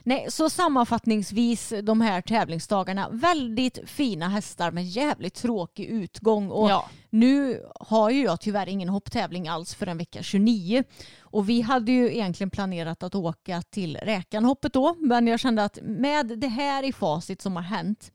[0.07, 6.51] Nej, så sammanfattningsvis de här tävlingsdagarna, väldigt fina hästar med jävligt tråkig utgång.
[6.51, 6.89] Och Ja.
[7.11, 10.85] Nu har ju jag tyvärr ingen hopptävling alls för en vecka 29
[11.21, 15.79] och vi hade ju egentligen planerat att åka till Räkanhoppet då men jag kände att
[15.83, 18.13] med det här i facit som har hänt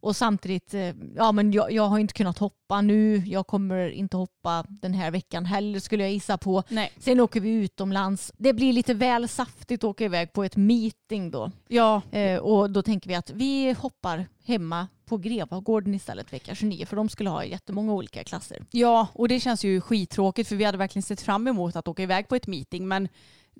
[0.00, 4.16] och samtidigt, eh, ja men jag, jag har inte kunnat hoppa nu, jag kommer inte
[4.16, 6.62] hoppa den här veckan heller skulle jag gissa på.
[6.68, 6.92] Nej.
[6.98, 8.32] Sen åker vi utomlands.
[8.36, 11.50] Det blir lite väl saftigt att åka iväg på ett meeting då.
[11.68, 16.86] Ja, Eh, och då tänker vi att vi hoppar hemma på Grevagården istället vecka 29
[16.86, 18.64] för de skulle ha jättemånga olika klasser.
[18.70, 22.02] Ja, och det känns ju skittråkigt för vi hade verkligen sett fram emot att åka
[22.02, 23.08] iväg på ett meeting men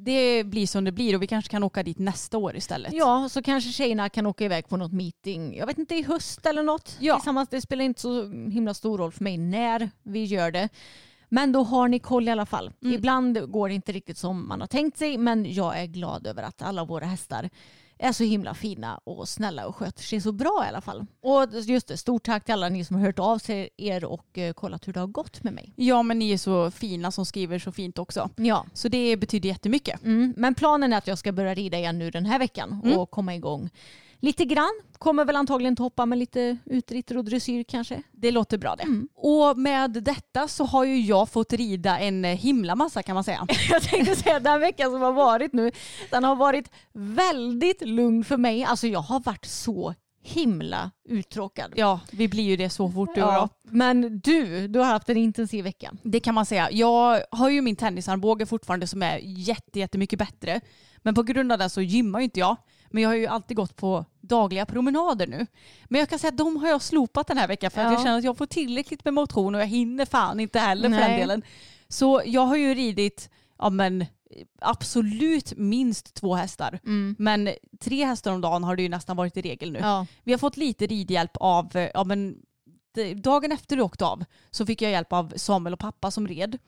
[0.04, 2.92] det blir som det blir och vi kanske kan åka dit nästa år istället.
[2.92, 6.46] Ja, så kanske tjejerna kan åka iväg på något meeting, jag vet inte i höst
[6.46, 6.96] eller något.
[7.00, 7.14] Ja.
[7.14, 10.68] Tillsammans, det spelar inte så himla stor roll för mig när vi gör det.
[11.28, 12.72] Men då har ni koll i alla fall.
[12.82, 12.94] Mm.
[12.94, 16.42] Ibland går det inte riktigt som man har tänkt sig men jag är glad över
[16.42, 17.50] att alla våra hästar
[18.02, 21.06] är så himla fina och snälla och sköter sig så bra i alla fall.
[21.22, 24.38] Och just det, stort tack till alla ni som har hört av sig er och
[24.38, 25.72] eh, kollat hur det har gått med mig.
[25.76, 28.30] Ja, men ni är så fina som skriver så fint också.
[28.36, 30.02] Ja, Så det betyder jättemycket.
[30.04, 32.98] Mm, men planen är att jag ska börja rida igen nu den här veckan Mm.
[32.98, 33.70] och komma igång
[34.20, 34.80] lite grann.
[34.98, 38.02] Kommer väl antagligen inte hoppa med lite utritter och dressyr kanske.
[38.12, 38.82] Det låter bra det.
[38.82, 39.08] Mm.
[39.14, 43.46] Och med detta så har ju jag fått rida en himla massa kan man säga.
[43.70, 45.70] Jag tänkte säga den veckan som har varit nu,
[46.10, 48.64] den har varit väldigt lugn för mig.
[48.64, 51.72] Alltså jag har varit så himla uttråkad.
[51.76, 53.20] Ja, vi blir ju det så fort du.
[53.20, 55.92] Ja, men du, du har haft en intensiv vecka.
[56.02, 56.70] Det kan man säga.
[56.70, 60.60] Jag har ju min tennisarmbåge fortfarande som är jätte, jättemycket bättre.
[60.98, 62.56] Men på grund av det så gymmar ju inte jag.
[62.90, 65.46] Men jag har ju alltid gått på dagliga promenader nu.
[65.88, 67.92] Men jag kan säga att de har jag slopat den här veckan för att Ja.
[67.92, 70.96] jag känner att jag får tillräckligt med motion och jag hinner fan inte heller för
[70.96, 71.20] den Nej.
[71.20, 71.42] delen.
[71.88, 74.06] Så jag har ju ridit ja, men,
[74.60, 76.80] absolut minst två hästar.
[77.18, 77.48] Men
[77.80, 79.78] tre hästar om dagen har det ju nästan varit i regel nu.
[79.78, 80.06] Ja.
[80.24, 82.36] Vi har fått lite ridhjälp av, eh, ja men
[82.94, 86.28] det- dagen efter du åkte av så fick jag hjälp av Samuel och pappa som
[86.28, 86.58] red.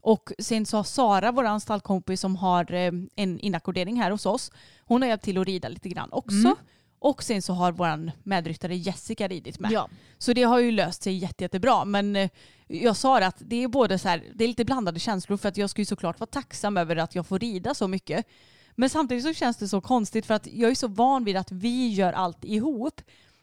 [0.00, 4.50] Och sen så har Sara, vår stallkompis som har eh, en inackordering här hos oss,
[4.80, 6.36] hon har hjälpt till att rida lite grann också.
[6.36, 6.54] Mm.
[6.98, 9.70] Och sen så har vår medryttare Jessica ridit med.
[9.72, 9.88] Ja.
[10.18, 11.84] Så det har ju löst sig jätte, jättebra.
[11.84, 12.30] Men eh,
[12.72, 15.48] jag sa det att det är både så här, det är lite blandade känslor för
[15.48, 18.26] att jag ska ju såklart vara tacksam över att jag får rida så mycket.
[18.74, 21.52] Men samtidigt så känns det så konstigt för att jag är så van vid att
[21.52, 23.00] vi gör allt ihop.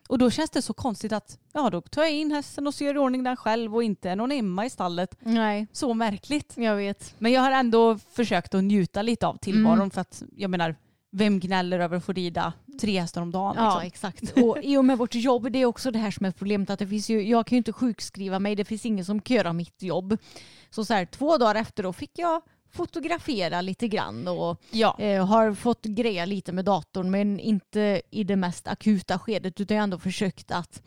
[0.08, 2.84] Och då känns det så konstigt att ja, då tar jag in hästen och så
[2.84, 5.16] gör i ordning den själv och inte någon Emma i stallet.
[5.20, 6.54] Nej, Så märkligt.
[6.58, 7.16] jag vet.
[7.18, 9.90] Men jag har ändå försökt att njuta lite av tillvaron Mm.
[9.92, 10.76] för att jag menar,
[11.12, 13.56] vem gnäller över att få rida tre hästar om dagen?
[13.58, 13.88] Ja, Liksom?
[13.88, 14.38] exakt.
[14.44, 16.70] Och i och med vårt jobb, det är också det här som är problemet.
[16.70, 19.38] Att det finns ju, jag kan ju inte sjukskriva mig, det finns ingen som kan
[19.38, 20.18] göra mitt jobb.
[20.70, 22.42] Så, så här, två dagar efter då fick jag
[22.72, 24.96] fotografera lite grann och Ja.
[25.00, 29.76] eh, har fått greja lite med datorn men inte i det mest akuta skedet utan
[29.78, 30.82] jag har ändå försökt att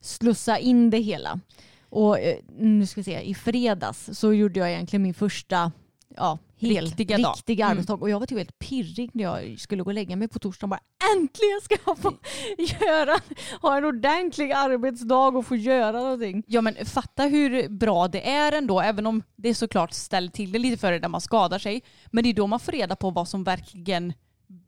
[0.00, 1.40] slussa in det hela.
[1.88, 5.72] Och eh, nu ska vi se, i fredags så gjorde jag egentligen min första
[6.16, 7.34] ja, hel, Riktiga dag.
[7.36, 7.72] riktiga Mm.
[7.72, 10.38] arbetsdag och jag var typ helt pirrig när jag skulle gå och lägga mig på
[10.38, 10.70] torsdagen.
[10.70, 10.80] Bara,
[11.16, 12.12] äntligen ska jag få
[12.58, 13.18] göra,
[13.62, 16.42] ha en ordentlig arbetsdag och få göra någonting.
[16.46, 20.58] Ja men fatta hur bra det är ändå, även om det såklart ställer till det
[20.58, 21.82] lite för det när man skadar sig.
[22.06, 24.12] Men det är då man får reda på vad som verkligen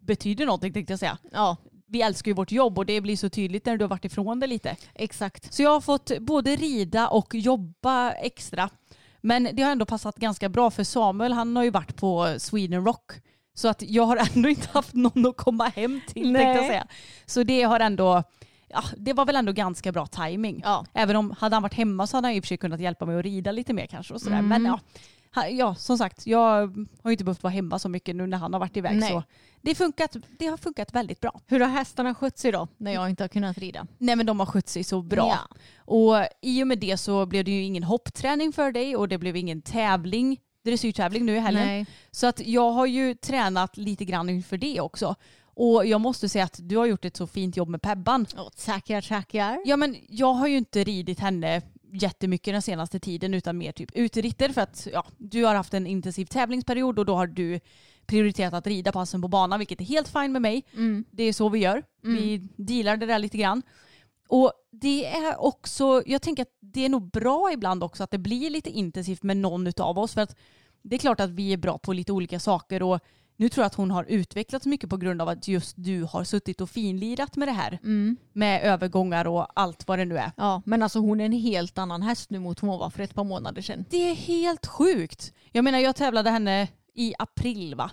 [0.01, 1.19] betyder någonting tänkte jag säga.
[1.33, 1.57] Ja,
[1.89, 4.41] Vi älskar ju vårt jobb och det blir så tydligt när du har varit ifrån
[4.41, 4.77] det lite.
[4.95, 5.55] exakt.
[5.55, 8.71] Så jag har fått både rida och jobba extra.
[9.27, 12.85] Men det har ändå passat ganska bra för Samuel han har ju varit på Sweden
[12.85, 13.13] Rock.
[13.55, 16.69] Så att jag har ändå inte haft någon att komma hem till tänkte jag Nej.
[16.69, 16.87] säga.
[17.27, 18.23] Så det har ändå,
[18.69, 20.61] ja, det var väl ändå ganska bra timing.
[20.65, 20.87] Ja.
[20.93, 23.07] Även om hade han varit hemma så hade han i och för sig kunnat hjälpa
[23.07, 24.15] mig att rida lite mer kanske.
[24.15, 24.39] Och sådär.
[24.39, 24.49] Mm.
[24.49, 24.81] Men ja,
[25.51, 26.67] ja, som sagt, jag
[27.03, 28.97] har ju inte behövt vara hemma så mycket nu när han har varit iväg.
[28.97, 29.11] Nej.
[29.11, 29.23] Så
[29.63, 31.41] det, funkat, det har funkat väldigt bra.
[31.47, 33.87] Hur har hästarna skött sig då när jag inte har kunnat rida?
[33.99, 35.29] Nej men de har skött sig så bra.
[35.29, 35.57] Ja.
[35.79, 39.19] Och i och med det så blev det ju ingen hoppträning för dig och det
[39.19, 41.67] blev ingen tävling, dressyrtävling nu i helgen.
[41.67, 41.87] Nej.
[42.11, 45.15] Så att jag har ju tränat lite grann inför det också.
[45.59, 48.27] Och jag måste säga att du har gjort ett så fint jobb med Pebban.
[48.37, 49.59] Åh, tackar, tackar.
[49.65, 53.91] Ja men jag har ju inte ridit henne jättemycket den senaste tiden utan mer typ
[53.95, 57.61] uteritter för att ja, du har haft en intensiv tävlingsperiod och då har du
[58.07, 60.65] prioriterat att rida passen på banan vilket är helt fine med mig.
[60.73, 61.05] Mm.
[61.11, 61.83] Det är så vi gör.
[62.03, 63.63] Vi dealar det där lite grann.
[64.29, 68.19] Och det är också, jag tänker att det är nog bra ibland också att det
[68.19, 70.37] blir lite intensivt med någon av oss för att
[70.83, 73.01] det är klart att vi är bra på lite olika saker och
[73.37, 76.25] nu tror jag att hon har utvecklats mycket på grund av att just du har
[76.25, 77.79] suttit och finlirat med det här.
[77.83, 78.17] Mm.
[78.33, 80.33] Med övergångar och allt vad det nu är.
[80.37, 83.15] Ja, men alltså hon är en helt annan häst nu mot hon var för ett
[83.15, 83.85] par månader sedan.
[83.91, 85.33] Det är helt sjukt.
[85.53, 87.91] Jag menar jag tävlade henne i april va?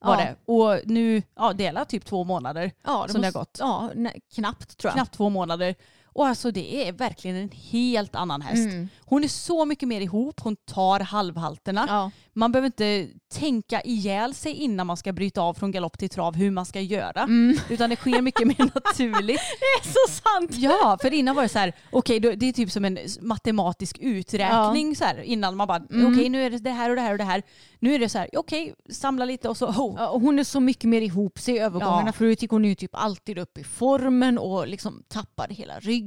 [0.00, 0.24] Var Ja.
[0.24, 0.52] det.
[0.52, 3.56] Och nu, ja det är typ två månader Ja, som det har gått.
[3.60, 4.94] Ja, nej, knappt tror jag.
[4.94, 5.74] Knappt två månader.
[6.16, 8.72] Och alltså det är verkligen en helt annan häst.
[8.72, 8.88] Mm.
[9.00, 11.84] Hon är så mycket mer ihop, hon tar halvhalterna.
[11.88, 12.10] Ja.
[12.32, 16.34] Man behöver inte tänka ihjäl sig innan man ska bryta av från galopp till trav
[16.36, 17.22] hur man ska göra.
[17.22, 17.56] Mm.
[17.68, 19.40] Utan det sker mycket mer naturligt.
[19.60, 20.50] Det är så sant!
[20.54, 23.98] Ja, för innan var det så här, okej då- det är typ som en matematisk
[24.00, 26.12] uträkning så här, innan man bara, Mm.
[26.12, 27.42] okej nu är det det här och det här och det här.
[27.80, 29.94] Nu är det så här, okej samla lite och så, oh.
[29.98, 32.06] Ja, hon är så mycket mer ihop sig i övergångarna.
[32.06, 32.12] Ja.
[32.12, 36.05] Förut gick hon ju typ alltid upp i formen och liksom tappade hela ryggen.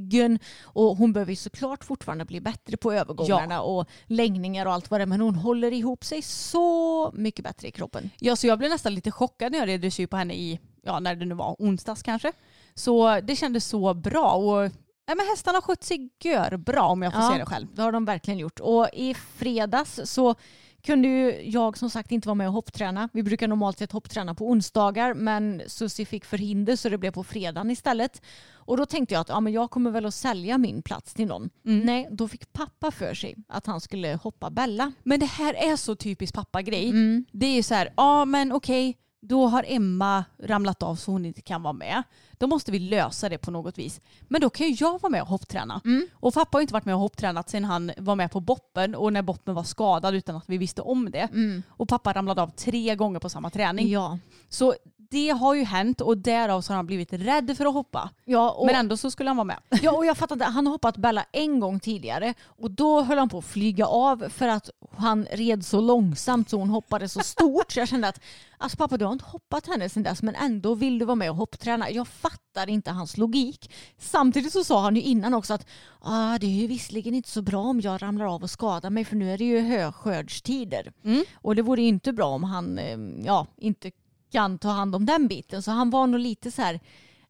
[0.63, 4.99] Och hon behöver ju såklart fortfarande bli bättre på övergångarna och längningar och allt vad
[4.99, 5.05] det är.
[5.07, 8.09] Men hon håller ihop sig så mycket bättre i kroppen.
[8.19, 10.99] Ja, så jag blev nästan lite chockad när jag red dressyr på henne i, ja
[10.99, 12.31] när det nu var, onsdags kanske.
[12.73, 14.61] Så det kändes så bra och
[15.07, 17.27] nej, men hästarna har skött sig gör bra om jag får Ja.
[17.27, 17.67] säga det själv.
[17.75, 18.59] Det har de verkligen gjort.
[18.59, 20.35] Och i fredags så
[20.81, 23.09] kunde ju jag som sagt inte vara med och hoppträna.
[23.13, 27.23] Vi brukar normalt sett hoppträna på onsdagar men Susie fick förhinder så det blev på
[27.23, 28.21] fredagen istället.
[28.69, 31.27] Och då tänkte jag att ja, men jag kommer väl att sälja min plats till
[31.27, 31.49] någon.
[31.65, 31.79] Mm.
[31.79, 34.91] Nej, då fick pappa för sig att han skulle hoppa Bella.
[35.03, 36.89] Men det här är så typiskt pappagrej.
[36.89, 37.25] Mm.
[37.31, 41.25] Det är ju så här, ja men okej, då har Emma ramlat av så hon
[41.25, 42.03] inte kan vara med.
[42.37, 44.01] Då måste vi lösa det på något vis.
[44.21, 45.81] Men då kan ju jag vara med och hoppträna.
[45.85, 46.07] Mm.
[46.13, 49.13] Och pappa har inte varit med och hopptränat sedan han var med på Boppen och
[49.13, 51.29] när Boppen var skadad utan att vi visste om det.
[51.33, 51.63] Mm.
[51.69, 53.89] Och pappa ramlade av tre gånger på samma träning.
[53.89, 54.19] Ja.
[54.49, 54.75] Så
[55.09, 58.09] det har ju hänt och därav så har han blivit rädd för att hoppa.
[58.25, 59.59] Ja, och, Men ändå så skulle han vara med.
[59.81, 60.45] ja, och jag fattar inte.
[60.45, 64.29] Han har hoppat Bella en gång tidigare och då höll han på att flyga av
[64.29, 67.71] för att han red så långsamt så hon hoppade så stort.
[67.71, 68.21] Så jag kände att
[68.57, 71.29] alltså pappa du har inte hoppat henne sedan dess men ändå vill du vara med
[71.29, 71.91] och hoppträna.
[71.91, 73.71] Jag fattar inte hans logik.
[73.97, 75.67] Samtidigt så sa han ju innan också att
[75.99, 79.05] ah, det är ju visserligen inte så bra om jag ramlar av och skadar mig
[79.05, 80.91] för nu är det ju höskördstider.
[81.03, 81.23] Mm.
[81.33, 83.91] Och det vore inte bra om han eh, ja, inte
[84.31, 85.63] kan ta hand om den biten.
[85.63, 86.79] Så han var nog lite så här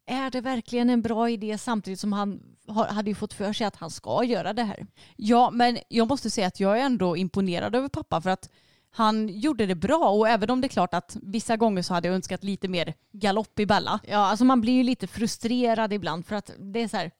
[0.10, 3.76] är det verkligen en bra idé samtidigt som han hade ju fått för sig att
[3.76, 4.88] han ska göra det här?
[5.16, 8.50] Ja men jag måste säga att jag är ändå imponerad över pappa för att
[8.92, 12.08] han gjorde det bra och även om det är klart att vissa gånger så hade
[12.08, 14.00] jag önskat lite mer galopp i Bella.
[14.08, 17.12] Ja, alltså man blir ju lite frustrerad ibland för att det är så här,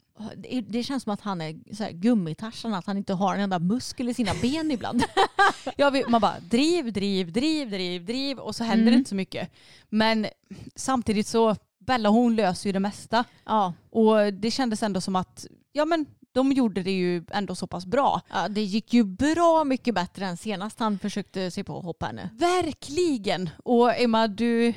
[0.62, 3.60] det- känns som att han är så här gummitarsan, att han inte har en enda
[3.60, 5.04] muskel i sina ben ibland.
[5.78, 8.94] Ja, vi- man bara driv, driv, driv, driv, driv och så händer Mm.
[8.94, 9.52] det inte så mycket.
[9.90, 10.28] Men
[10.76, 13.24] samtidigt så, Bella hon löser ju det mesta.
[13.46, 17.68] Ja, Och det kändes ändå som att, ja men de gjorde det ju ändå så
[17.68, 18.22] pass bra.
[18.30, 22.06] ja, det gick ju bra mycket bättre än senast han försökte sig på att hoppa
[22.06, 22.30] henne.
[22.34, 23.50] Verkligen!
[23.64, 24.74] Och Emma, du,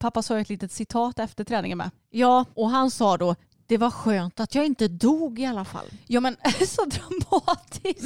[0.00, 1.90] pappa sa ju ett litet citat efter träningen med.
[2.10, 3.34] Ja, och han sa då
[3.66, 5.86] det var skönt att jag inte dog i alla fall.
[6.06, 8.04] Ja men så dramatiskt.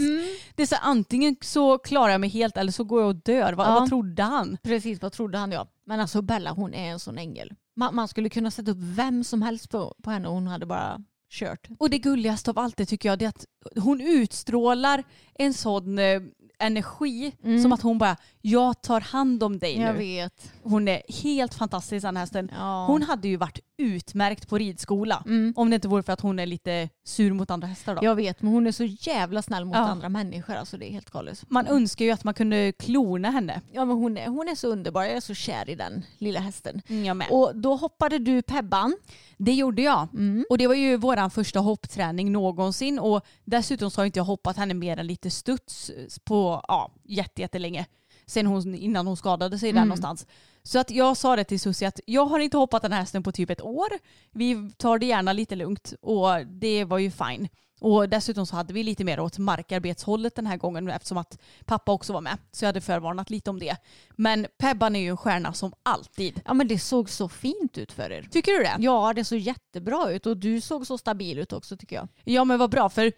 [0.54, 3.52] Det är så antingen så klarar jag mig helt eller så går jag och dör.
[3.52, 3.70] Vad, Ja.
[3.80, 4.58] vad trodde han?
[4.62, 5.66] Precis, vad trodde han ja.
[5.86, 7.52] Men alltså Bella hon är en sån ängel.
[7.76, 10.66] Man, man skulle kunna sätta upp vem som helst på, på henne och hon hade
[10.66, 11.68] bara kört.
[11.78, 13.44] Och det gulligaste av allt det tycker jag det är att
[13.84, 16.20] hon utstrålar en sån eh,
[16.58, 17.62] energi Mm.
[17.62, 18.16] som att hon bara,
[18.50, 19.98] jag tar hand om dig Jag nu.
[19.98, 20.52] vet.
[20.62, 22.50] Hon är helt fantastisk den hästen.
[22.54, 22.86] Ja.
[22.86, 25.22] Hon hade ju varit utmärkt på ridskola.
[25.26, 25.54] Mm.
[25.56, 28.04] Om det inte vore för att hon är lite sur mot andra hästar då.
[28.04, 29.80] Jag vet, men hon är så jävla snäll mot Ja.
[29.80, 30.54] andra människor.
[30.54, 31.44] Alltså det är helt galet.
[31.48, 33.60] Man önskar ju att man kunde klona henne.
[33.72, 35.02] Ja, men hon, är, hon är så underbar.
[35.02, 36.82] Jag är så kär i den lilla hästen.
[36.86, 37.26] Jag med.
[37.30, 38.96] Och då hoppade du Pebban.
[39.36, 40.08] Det gjorde jag.
[40.12, 40.44] Mm.
[40.50, 44.56] Och det var ju våran första hoppträning någonsin och dessutom så har inte jag hoppat
[44.56, 45.90] henne mer än lite studs
[46.24, 47.86] på ja, jätte, jättelänge.
[48.28, 49.88] Sen hon, innan hon skadade sig där Mm.
[49.88, 50.26] någonstans.
[50.62, 53.22] Så att jag sa det till Susie att jag har inte hoppat den här hästen
[53.22, 53.88] på typ ett år.
[54.32, 57.48] Vi tar det gärna lite lugnt och det var ju fine.
[57.80, 61.92] Och dessutom så hade vi lite mer åt markarbetshållet den här gången eftersom att pappa
[61.92, 62.38] också var med.
[62.52, 63.76] Så jag hade förvarnat lite om det.
[64.16, 66.40] Men Pebban är ju en stjärna som alltid.
[66.44, 68.28] Ja, men det såg så fint ut för er.
[68.30, 68.76] Tycker du det?
[68.78, 72.08] Ja, det såg jättebra ut och du såg så stabil ut också tycker jag.
[72.24, 73.12] Ja men vad bra för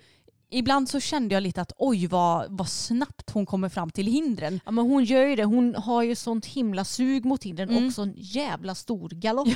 [0.51, 4.61] ibland så kände jag lite att oj vad, vad snabbt hon kommer fram till hindren.
[4.65, 5.45] Ja, men hon gör ju det.
[5.45, 7.87] Hon har ju sånt himla sug mot hindren Mm.
[7.87, 9.49] och sån jävla stor galopp.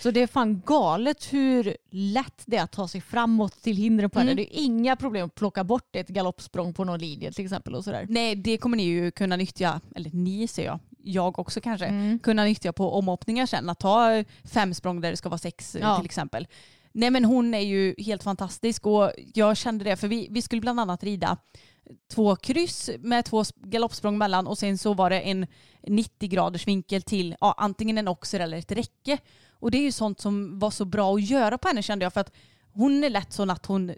[0.00, 4.10] Så det är fan galet hur lätt det är att ta sig framåt till hindren
[4.10, 4.30] på henne.
[4.32, 4.44] Mm.
[4.44, 7.84] Det är inga problem att plocka bort ett galoppsprång på någon linje till exempel och
[7.84, 8.06] sådär.
[8.08, 12.18] Nej det kommer ni ju kunna nyttja, eller ni ser jag, jag också kanske, Mm.
[12.18, 13.70] kunna nyttja på omhoppningar sen.
[13.70, 15.96] Att ta fem språng där det ska vara sex Ja.
[15.96, 16.46] till exempel.
[16.92, 20.60] Nej men hon är ju helt fantastisk och jag kände det för vi, vi skulle
[20.60, 21.36] bland annat rida
[22.12, 25.46] två kryss med två sp- galoppsprång mellan och sen så var det en
[25.88, 29.18] 90 graders vinkel till ja, antingen en oxer eller ett räcke.
[29.52, 32.12] Och det är ju sånt som var så bra att göra på henne kände jag
[32.12, 32.32] för att
[32.72, 33.92] hon är lätt så att hon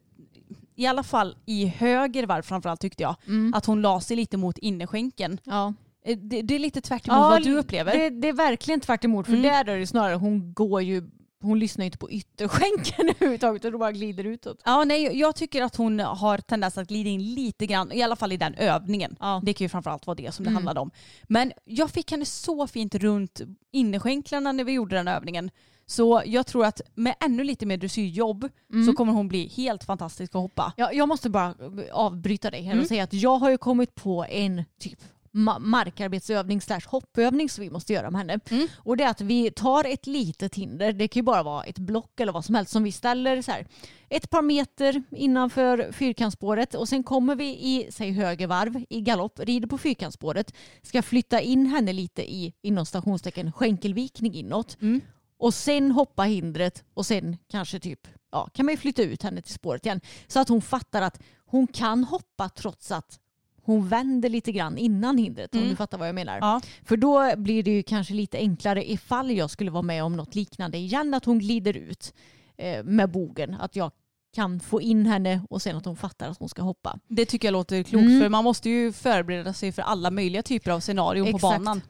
[0.77, 3.17] i alla fall i höger varv framförallt tyckte jag,
[3.55, 5.39] att hon la sig lite mot innerskänken.
[5.45, 5.75] Ja.
[6.05, 7.99] Eh, Det, det är lite tvärt emot vad du upplever.
[7.99, 9.43] Det, det är verkligen tvärt emot, för Mm.
[9.43, 11.03] där är det snarare hon går ju
[11.45, 14.61] hon lyssnar inte på ytterskänken överhuvudtaget utan bara glider utåt.
[14.65, 18.17] Ja, nej, jag tycker att hon har tendens att glida in lite grann, i alla
[18.17, 19.17] fall i den övningen.
[19.21, 19.41] Ja.
[19.45, 20.55] Det kan ju framförallt vara det som det Mm.
[20.57, 20.91] handlade om.
[21.23, 23.41] Men jag fick henne så fint runt
[23.73, 25.51] innerskänklarna när vi gjorde den övningen.
[25.87, 28.87] Så jag tror att med ännu lite mer dressyrjobb Mm.
[28.87, 30.73] så kommer hon bli helt fantastisk att hoppa.
[30.77, 31.55] Ja, jag måste bara
[31.93, 32.83] avbryta dig här Mm.
[32.83, 34.99] och säga att jag har ju kommit på en typ
[35.35, 38.41] ma- markarbetsövning slash hoppövning som vi måste göra med henne.
[38.51, 38.69] Mm.
[38.77, 41.79] Och det är att vi tar ett litet hinder, det kan ju bara vara ett
[41.79, 43.67] block eller vad som helst som vi ställer så här,
[44.09, 49.39] ett par meter innanför fyrkantsspåret och sen kommer vi i säg höger varv i galopp,
[49.41, 55.01] rider på fyrkantsspåret, ska flytta in henne lite i inom stationstecken skänkelvikning inåt Mm.
[55.39, 58.01] och sen hoppa hindret och sen kanske typ
[58.33, 60.01] ja, kan man ju flytta ut henne till spåret igen.
[60.27, 63.19] Så att hon fattar att hon kan hoppa trots att
[63.65, 65.71] hon vänder lite grann innan hindret om Mm.
[65.71, 66.39] du fattar vad jag menar.
[66.41, 66.61] Ja.
[66.85, 70.35] För då blir det ju kanske lite enklare ifall jag skulle vara med om något
[70.35, 72.15] liknande igen att hon glider ut
[72.57, 73.55] eh, med bogen.
[73.61, 73.91] Att jag
[74.35, 76.99] kan få in henne och sen att hon fattar att hon ska hoppa.
[77.09, 78.21] Det tycker jag låter klokt Mm.
[78.21, 81.43] för man måste ju förbereda sig för alla möjliga typer av scenarion på Exakt.
[81.65, 81.81] banan.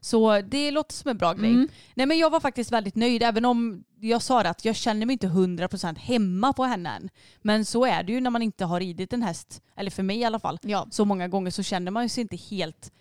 [0.00, 1.50] Så det låter som en bra grej.
[1.50, 1.68] Mm.
[1.94, 5.12] Nej men jag var faktiskt väldigt nöjd även om jag sa att jag känner mig
[5.12, 7.10] inte 100% hemma på henne än.
[7.42, 10.18] Men så är det ju när man inte har ridit en häst, eller för mig
[10.18, 10.86] i alla fall, Ja.
[10.90, 12.92] så många gånger så känner man ju sig inte helt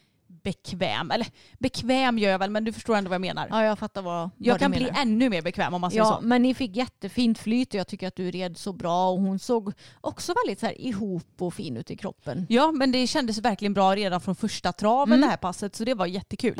[0.43, 1.11] bekväm.
[1.11, 1.27] Eller
[1.59, 3.47] bekväm gör jag väl men du förstår ändå vad jag menar.
[3.49, 6.17] ja, jag fattar vad, jag vad kan bli ännu mer bekväm om man säger Ja,
[6.21, 6.27] så.
[6.27, 9.39] men ni fick jättefint flyt och jag tycker att du red så bra och hon
[9.39, 12.45] såg också väldigt så här ihop och fin ut i kroppen.
[12.49, 15.21] Ja men det kändes verkligen bra redan från första traven Mm.
[15.21, 16.59] det här passet så det var jättekul.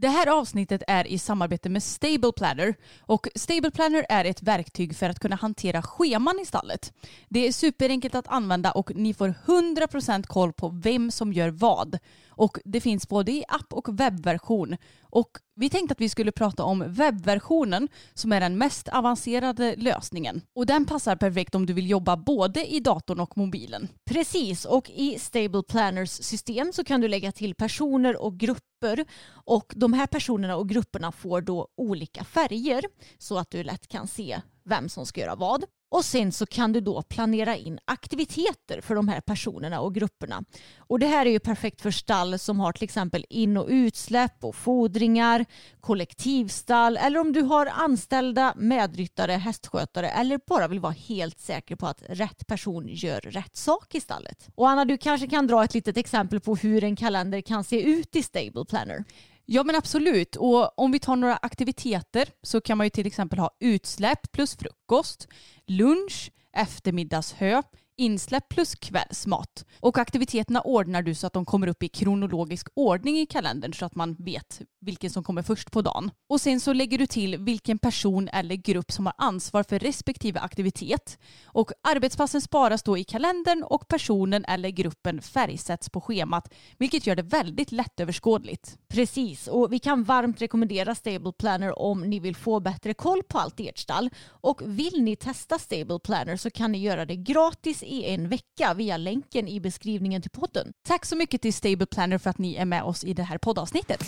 [0.00, 4.96] Det här avsnittet är i samarbete med Stable Planner och Stable Planner är ett verktyg
[4.96, 6.92] för att kunna hantera scheman i stallet.
[7.28, 11.98] Det är superenkelt att använda och ni får 100% koll på vem som gör vad.
[12.28, 14.76] Och det finns både i app och webbversion.
[15.02, 20.42] Och vi tänkte att vi skulle prata om webbversionen som är den mest avancerade lösningen.
[20.54, 23.88] Och den passar perfekt om du vill jobba både i datorn och mobilen.
[24.10, 29.72] Precis, och i Stable Planners system så kan du lägga till personer och grupper och
[29.76, 32.84] de här personerna och grupperna får då olika färger
[33.18, 35.64] så att du lätt kan se vem som ska göra vad.
[35.90, 40.44] Och sen så kan du då planera in aktiviteter för de här personerna och grupperna.
[40.78, 44.44] Och det här är ju perfekt för stall som har till exempel in och utsläpp
[44.44, 45.44] och fodringar,
[45.80, 51.86] kollektivstall eller om du har anställda medryttare, hästskötare eller bara vill vara helt säker på
[51.86, 54.48] att rätt person gör rätt sak i stallet.
[54.54, 57.82] Och Anna, du kanske kan dra ett litet exempel på hur en kalender kan se
[57.82, 59.04] ut i Stable Planner.
[59.52, 60.36] Ja men absolut.
[60.36, 64.56] Och om vi tar några aktiviteter så kan man ju till exempel ha utsläpp plus
[64.56, 65.28] frukost,
[65.66, 67.62] lunch, eftermiddagshö,
[68.00, 69.64] insläpp plus kvällsmat.
[69.80, 73.86] Och aktiviteterna ordnar du så att de kommer upp i kronologisk ordning i kalendern så
[73.86, 76.10] att man vet vilken som kommer först på dagen.
[76.28, 80.40] Och sen så lägger du till vilken person eller grupp som har ansvar för respektive
[80.40, 81.18] aktivitet.
[81.44, 87.16] Och arbetspassen sparas då i kalendern och personen eller gruppen färgsätts på schemat vilket gör
[87.16, 88.78] det väldigt lättöverskådligt.
[88.88, 93.38] Precis, och vi kan varmt rekommendera Stable Planner om ni vill få bättre koll på
[93.38, 94.10] allt i ert stall.
[94.28, 98.74] Och vill ni testa Stable Planner så kan ni göra det gratis i en vecka
[98.74, 100.72] via länken i beskrivningen till podden.
[100.86, 103.38] Tack så mycket till Stable Planner för att ni är med oss i det här
[103.38, 104.02] poddavsnittet.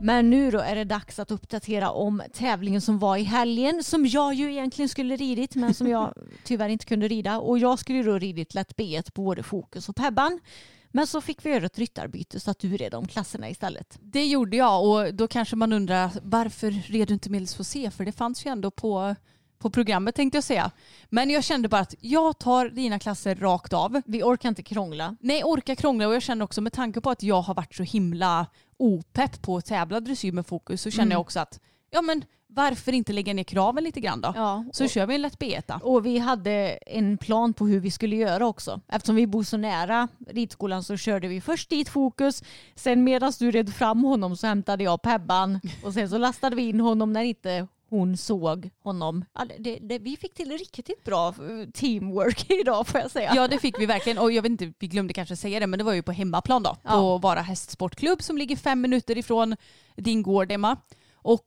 [0.00, 4.06] Men nu då är det dags att uppdatera om tävlingen som var i helgen som
[4.06, 6.14] jag ju egentligen skulle ridit men som jag
[6.44, 7.38] tyvärr inte kunde rida.
[7.38, 10.40] Och jag skulle då ridit lätt B1 på både Fokus och Pebban.
[10.88, 13.98] Men så fick vi göra ett ryttarbyte så att du red de klasserna istället.
[14.02, 17.90] Det gjorde jag och då kanske man undrar varför red du inte medels C?
[17.90, 19.16] För det fanns ju ändå på,
[19.58, 20.70] på programmet tänkte jag säga.
[21.10, 24.02] Men jag kände bara att jag tar dina klasser rakt av.
[24.06, 25.16] Vi orkar inte krångla.
[25.20, 27.82] Nej, orkar krångla och jag känner också med tanke på att jag har varit så
[27.82, 28.46] himla
[28.76, 31.12] opepp på att tävla dressyr med fokus så känner Mm.
[31.12, 34.32] jag också att ja men varför inte lägga ner kraven lite grann då?
[34.36, 35.76] Ja, Så och- kör vi en lätt beta.
[35.82, 36.52] Och vi hade
[36.86, 38.80] en plan på hur vi skulle göra också.
[38.88, 42.42] Eftersom vi bor så nära ridskolan så körde vi först dit fokus.
[42.74, 45.60] Sen medan du red fram honom så hämtade jag Pebban.
[45.84, 49.24] Och sen så lastade vi in honom när inte hon såg honom.
[49.58, 53.32] Det, det, vi fick till riktigt bra eh, teamwork idag får jag säga.
[53.34, 55.78] Ja det fick vi verkligen och jag vet inte, vi glömde kanske säga det men
[55.78, 56.74] det var ju på hemmaplan då.
[56.74, 57.18] På Ja.
[57.18, 59.56] Vara hästsportklubb som ligger fem minuter ifrån
[59.96, 60.76] din gård Emma.
[61.14, 61.46] Och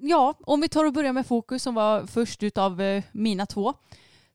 [0.00, 3.74] ja, om vi tar och börjar med Fokus som var först utav eh, mina två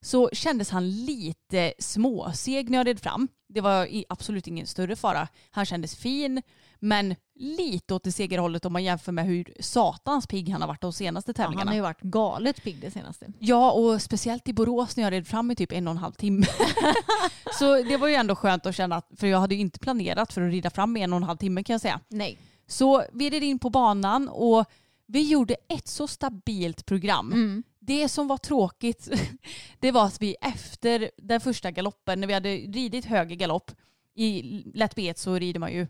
[0.02, 3.28] så kändes han lite småseg när jag red fram.
[3.47, 5.28] Det var absolut ingen större fara.
[5.52, 6.41] Han kändes fin
[6.80, 10.68] men lite åt det segare hållet om man jämför med hur satans pigg han har
[10.68, 11.60] varit de senaste Ja, tävlingarna.
[11.60, 13.28] han har ju varit galet pigg det senaste.
[13.40, 16.14] Ja, och speciellt i Borås när jag red fram i typ en och en halv
[16.14, 16.46] timme.
[17.60, 20.42] så det var ju ändå skönt att känna, för jag hade ju inte planerat för
[20.42, 22.00] att rida fram i en och en halv timme kan jag säga.
[22.08, 22.38] Nej.
[22.68, 24.66] Så vi red in på banan och
[25.06, 27.34] vi gjorde ett så stabilt program.
[27.34, 27.64] Mm.
[27.80, 29.10] Det som var tråkigt
[29.80, 33.72] det var att vi efter den första galoppen, när vi hade ridit höger galopp,
[34.16, 34.42] i
[34.74, 35.88] lätt B1 så rider man ju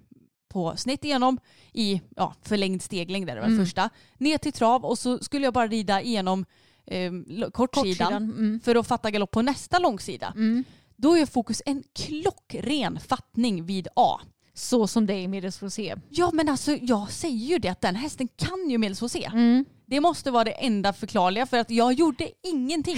[0.50, 1.40] på snett igenom
[1.74, 3.66] i ja, förlängd steglängd där det var Mm.
[3.66, 3.90] första.
[4.18, 6.46] Ner till trav och så skulle jag bara rida igenom
[6.86, 8.24] eh, kortsidan, Kortsidan.
[8.24, 8.60] Mm.
[8.64, 10.34] för att fatta galopp på nästa långsida.
[10.36, 10.64] Mm.
[10.96, 14.20] Då är fokus en klockren fattning vid A.
[14.54, 15.96] Så som det är i medelsforsé.
[16.10, 19.30] Ja men alltså jag säger ju det att den hästen kan ju medels C.
[19.34, 19.66] Mm.
[19.86, 22.98] Det måste vara det enda förklarliga för att jag gjorde ingenting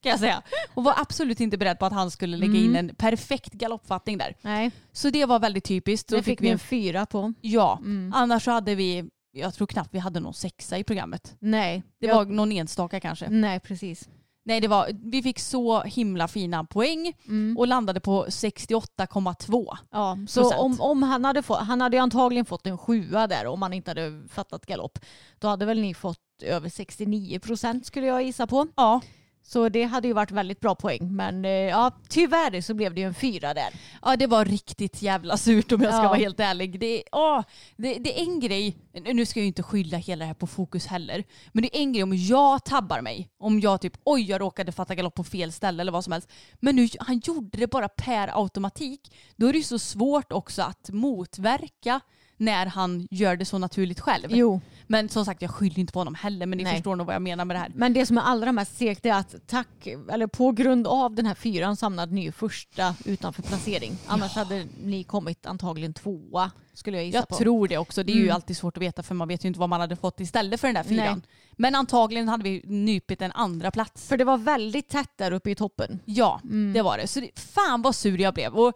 [0.00, 0.42] kan jag säga.
[0.74, 4.36] Och var absolut inte beredd på att han skulle lägga in en perfekt galoppfattning där.
[4.42, 6.08] Nej, Så det var väldigt typiskt.
[6.08, 7.32] Då det fick vi en fyra på.
[7.40, 8.12] Ja, Mm.
[8.14, 11.36] annars så hade vi, jag tror knappt vi hade någon sexa i programmet.
[11.38, 13.28] Nej, Det jag- var någon enstaka kanske.
[13.30, 14.08] Nej, precis.
[14.44, 17.56] Nej, det var, vi fick så himla fina poäng Mm.
[17.58, 19.76] och landade på 68,2.
[19.90, 23.62] Ja, så om, om han hade fått, han hade antagligen fått en sjua där om
[23.62, 24.98] han inte hade fattat galopp.
[25.38, 28.66] Då hade väl ni fått över 69 procent skulle jag gissa på.
[28.76, 29.00] Ja,
[29.44, 31.16] Så det hade ju varit väldigt bra poäng.
[31.16, 33.68] Men eh, ja, tyvärr så blev det ju en fyra där.
[34.02, 36.08] Ja det var riktigt jävla surt om jag ska Ja.
[36.08, 36.80] vara helt ärlig.
[36.80, 37.42] Det, åh,
[37.76, 38.76] det, det är en grej,
[39.14, 41.80] nu ska jag ju inte skylla hela det här på fokus heller, men det är
[41.80, 43.28] en grej om jag tabbar mig.
[43.38, 46.28] Om jag typ oj jag råkade fatta galopp på fel ställe eller vad som helst.
[46.60, 49.12] Men nu, han gjorde det bara per automatik.
[49.36, 52.00] Då är det ju så svårt också att motverka
[52.36, 54.26] när han gör det så naturligt själv.
[54.30, 54.60] Jo,
[54.92, 56.74] Men som sagt jag skyller inte på honom heller men ni Nej.
[56.74, 57.72] förstår nog vad jag menar med det här.
[57.74, 61.26] men det som är allra mest segt är att tack, eller på grund av den
[61.26, 63.92] här fyran så hamnade ni första utanför placering.
[64.06, 67.36] Annars hade ni kommit antagligen tvåa skulle jag gissa Jag på.
[67.36, 68.02] tror det också.
[68.02, 68.34] Det är ju Mm.
[68.34, 70.68] alltid svårt att veta för man vet ju inte vad man hade fått istället för
[70.68, 71.18] den där fyran.
[71.18, 71.22] Nej.
[71.56, 74.08] Men antagligen hade vi nypit en andra plats.
[74.08, 75.98] För det var väldigt tätt där uppe i toppen.
[76.04, 76.72] Ja, Mm.
[76.72, 77.06] det var det.
[77.06, 78.54] Så det, fan vad sur jag blev.
[78.54, 78.72] Och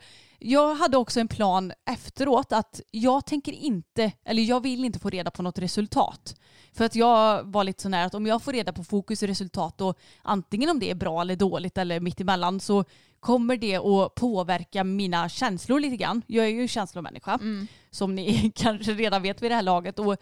[0.46, 5.10] jag hade också en plan efteråt att jag tänker inte, eller jag vill inte få
[5.10, 6.34] reda på något resultat.
[6.72, 9.28] För att jag var lite sån här att om jag får reda på fokus och
[9.28, 12.84] resultat och antingen om det är bra eller dåligt eller mittemellan så
[13.20, 16.22] kommer det att påverka mina känslor lite grann.
[16.26, 17.38] Jag är ju känslomänniska
[17.90, 19.98] som ni kanske redan vet vid det här laget.
[19.98, 20.16] Och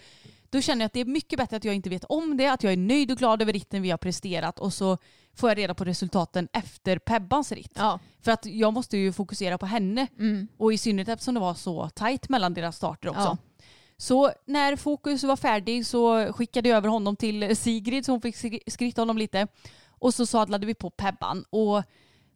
[0.58, 2.62] då känner jag att det är mycket bättre att jag inte vet om det, att
[2.62, 4.98] jag är nöjd och glad över ritten vi har presterat och så
[5.34, 7.72] får jag reda på resultaten efter Pebbans ritt.
[7.74, 7.98] Ja.
[8.22, 10.48] För att jag måste ju fokusera på henne Mm.
[10.56, 13.20] och i synnerhet eftersom det var så tajt mellan deras starter också.
[13.22, 13.36] Ja.
[13.96, 18.36] Så när fokus var färdig så skickade jag över honom till Sigrid så hon fick
[18.36, 19.48] skri- skritta honom lite.
[19.88, 21.82] Och så sadlade vi på Pebban och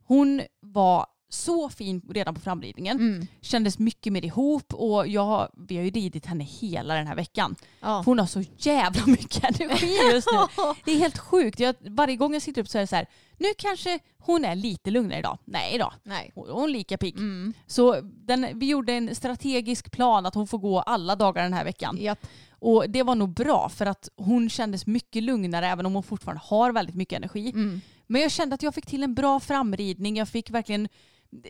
[0.05, 2.97] hon var så fin redan på framridningen.
[2.97, 3.27] Mm.
[3.41, 7.57] Kändes mycket mer ihop och jag, vi har ju ridit henne hela den här veckan.
[7.81, 8.03] Ja.
[8.07, 10.65] Hon har så jävla mycket energi just nu.
[10.85, 11.61] Det är helt sjukt.
[11.61, 13.07] Jag, varje gång jag sitter upp så är det så här,
[13.39, 15.39] nu kanske hon är lite lugnare idag.
[15.45, 15.93] Nej då.
[16.03, 16.33] Nej.
[16.35, 17.17] Hon hon är lika pigg.
[17.17, 17.55] Mm.
[17.67, 21.65] Så den, vi gjorde en strategisk plan att hon får gå alla dagar den här
[21.65, 21.99] veckan.
[22.01, 22.27] Japp.
[22.61, 26.43] Och det var nog bra för att hon kändes mycket lugnare även om hon fortfarande
[26.45, 27.51] har väldigt mycket energi.
[27.51, 27.81] Mm.
[28.07, 30.17] Men jag kände att jag fick till en bra framridning.
[30.17, 30.89] Jag fick verkligen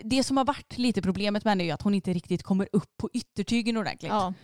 [0.04, 2.96] det som har varit lite problemet med henne är att hon inte riktigt kommer upp
[2.96, 4.12] på yttertygen ordentligt.
[4.12, 4.34] Ja.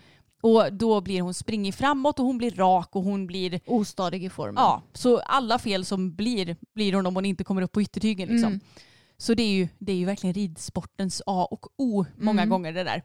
[0.41, 4.31] Och då blir hon springig framåt och hon blir rak och hon blir Ostadig i
[4.31, 4.55] formen.
[4.57, 8.29] Ja, så alla fel som blir, blir hon om hon inte kommer upp på yttertygen.
[8.29, 8.49] Liksom.
[8.49, 8.61] Mm.
[9.17, 12.51] Så det är, ju, det är ju verkligen ridsportens A och O många Mm.
[12.51, 13.03] gånger det där.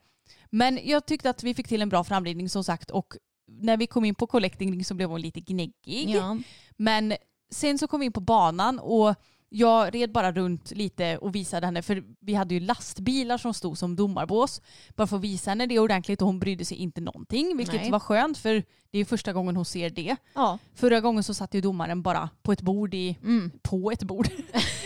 [0.49, 3.13] Men jag tyckte att vi fick till en bra framridning som sagt och
[3.47, 6.09] när vi kom in på collecting så blev hon lite gnäggig.
[6.09, 6.37] Ja.
[6.77, 7.13] Men
[7.51, 9.15] sen så kom vi in på banan och
[9.49, 13.77] jag red bara runt lite och visade henne, för vi hade ju lastbilar som stod
[13.77, 14.61] som domarbås.
[14.95, 17.91] Bara för att visa henne det ordentligt och hon brydde sig inte någonting, vilket Nej.
[17.91, 20.15] var skönt för det är första gången hon ser det.
[20.35, 20.57] ja.
[20.75, 23.51] Förra gången så satt ju domaren bara på ett bord i, Mm.
[23.61, 24.27] på ett bord,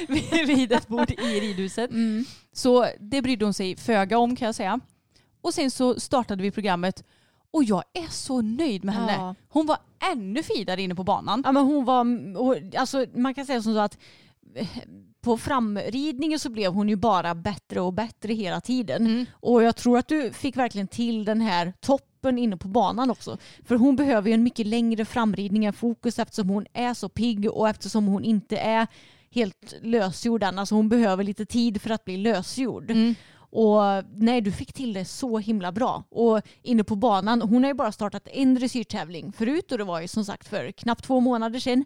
[0.47, 1.91] vid ett bord i ridhuset.
[1.91, 2.25] Mm.
[2.53, 4.79] Så det brydde hon sig föga om kan jag säga.
[5.41, 7.03] Och sen så startade vi programmet
[7.51, 9.13] och jag är så nöjd med henne.
[9.13, 9.35] Ja.
[9.49, 9.77] Hon var
[10.11, 11.41] ännu finare inne på banan.
[11.45, 12.05] Ja men hon var,
[12.77, 13.97] alltså man kan säga som så att
[15.21, 19.05] på framridningen så blev hon ju bara bättre och bättre hela tiden.
[19.05, 19.25] Mm.
[19.33, 23.37] Och jag tror att du fick verkligen till den här toppen inne på banan också.
[23.65, 27.51] För hon behöver ju en mycket längre framridning än fokus eftersom hon är så pigg
[27.51, 28.87] och eftersom hon inte är
[29.31, 30.59] helt lösgjord än.
[30.59, 32.91] Alltså hon behöver lite tid för att bli lösgjord.
[32.91, 33.15] Mm.
[33.55, 33.81] Och
[34.15, 36.03] nej, du fick till det så himla bra.
[36.09, 40.01] Och inne på banan, hon har ju bara startat en dressyrtävling förut och det var
[40.01, 41.85] ju som sagt för knappt två månader sedan.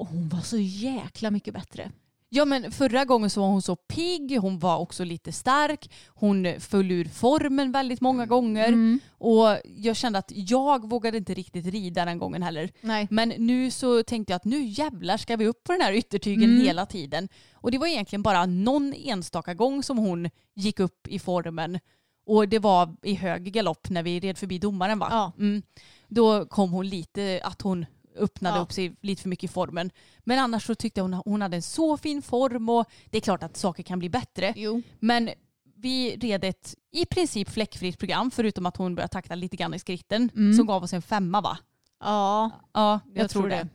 [0.00, 1.90] Och hon var så jäkla mycket bättre.
[2.28, 6.54] Ja men förra gången så var hon så pigg, hon var också lite stark, hon
[6.60, 9.00] föll ur formen väldigt många gånger Mm.
[9.18, 12.70] och jag kände att jag vågade inte riktigt rida den gången heller.
[12.80, 13.06] Nej.
[13.10, 16.50] Men nu så tänkte jag att nu jävlar ska vi upp på den här yttertygen
[16.50, 16.62] Mm.
[16.66, 17.28] hela tiden.
[17.54, 21.78] Och det var egentligen bara någon enstaka gång som hon gick upp i formen.
[22.26, 25.08] Och det var i hög galopp när vi red förbi domaren va?
[25.10, 25.32] Ja.
[25.38, 25.62] Mm.
[26.08, 27.86] Då kom hon lite, att hon
[28.16, 28.62] öppnade Ja.
[28.62, 29.90] upp sig lite för mycket i formen.
[30.20, 33.20] Men annars så tyckte jag hon, hon hade en så fin form och det är
[33.22, 34.52] klart att saker kan bli bättre.
[34.56, 34.82] Jo.
[35.00, 35.30] Men
[35.76, 39.78] vi red ett i princip fläckfritt program förutom att hon började takta lite grann i
[39.78, 40.56] skritten Mm.
[40.56, 41.58] som gav oss en femma va?
[42.00, 43.54] Ja, Ja, jag, Jag tror, det.
[43.56, 43.68] det.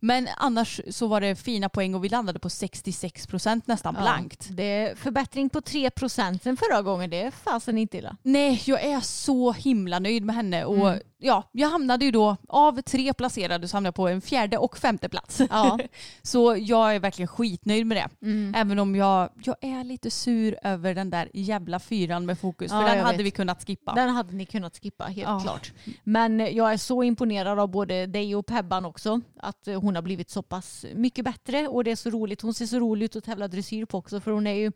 [0.00, 4.46] Men annars så var det fina poäng och vi landade på 66 procent nästan blankt.
[4.48, 7.10] Ja, det är förbättring på 3 procent sen förra gången.
[7.10, 8.16] Det är fasen inte illa.
[8.22, 11.00] Nej, jag är så himla nöjd med henne och Mm.
[11.18, 14.78] Ja, jag hamnade ju då av tre placerade så hamnade jag på en fjärde och
[14.78, 15.40] femte plats.
[15.50, 15.78] Ja.
[16.22, 18.26] så jag är verkligen skitnöjd med det.
[18.26, 18.54] Mm.
[18.56, 22.72] Även om jag, jag är lite sur över den där jävla fyran med fokus.
[22.72, 23.26] Ja, för den hade vet.
[23.26, 23.94] vi kunnat skippa.
[23.94, 25.40] Den hade ni kunnat skippa, helt Ja.
[25.40, 25.72] klart.
[26.04, 29.20] Men jag är så imponerad av både dig och Pebban också.
[29.40, 32.42] Att hon har blivit så pass mycket bättre och det är så roligt.
[32.42, 34.72] Hon ser så rolig ut att tävla dressyr på också för hon är ju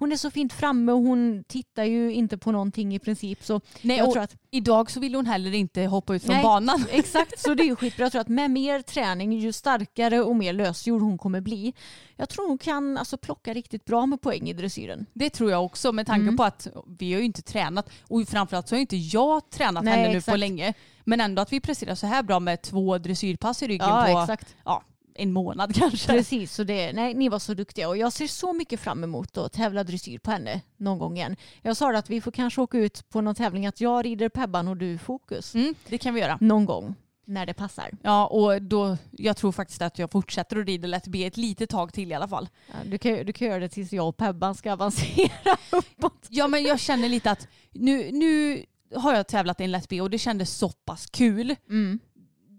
[0.00, 3.44] hon är så fint framme och hon tittar ju inte på någonting i princip.
[3.44, 6.42] Så Nej, jag tror att Idag så vill hon heller inte hoppa ut från Nej.
[6.42, 6.84] banan.
[6.90, 8.04] Exakt, så det är ju skitbra.
[8.04, 11.74] Jag tror att med mer träning, ju starkare och mer lösgjord hon kommer bli,
[12.16, 15.06] jag tror hon kan alltså, plocka riktigt bra med poäng i dressyren.
[15.12, 16.36] Det tror jag också med tanke Mm.
[16.36, 16.66] på att
[16.98, 20.06] vi har ju inte tränat och framförallt så har ju inte jag tränat Nej, henne
[20.08, 20.38] nu på exakt.
[20.38, 20.74] länge.
[21.04, 24.20] Men ändå att vi presterar så här bra med två dressyrpass i ryggen Ja, på
[24.20, 24.56] exakt.
[24.64, 24.82] Ja,
[25.14, 26.12] en månad kanske.
[26.12, 29.36] Precis, så det, nej, ni var så duktiga och jag ser så mycket fram emot
[29.36, 31.36] att tävla dressyr på henne någon gång igen.
[31.62, 34.68] Jag sa att vi får kanske åka ut på någon tävling att jag rider Pebban
[34.68, 35.54] och du Fokus.
[35.54, 36.38] Mm, det kan vi göra.
[36.40, 36.94] Någon gång
[37.30, 37.90] när det passar.
[38.02, 41.70] Ja, och då, jag tror faktiskt att jag fortsätter att rida Let Be ett litet
[41.70, 42.48] tag till i alla fall.
[42.66, 46.26] Ja, du, kan, du kan göra det tills jag och Pebban ska avancera uppåt.
[46.28, 50.00] Ja, men jag känner lite att nu, nu har jag tävlat i en Let Be
[50.00, 51.56] och det kändes så pass kul.
[51.68, 51.98] Mm.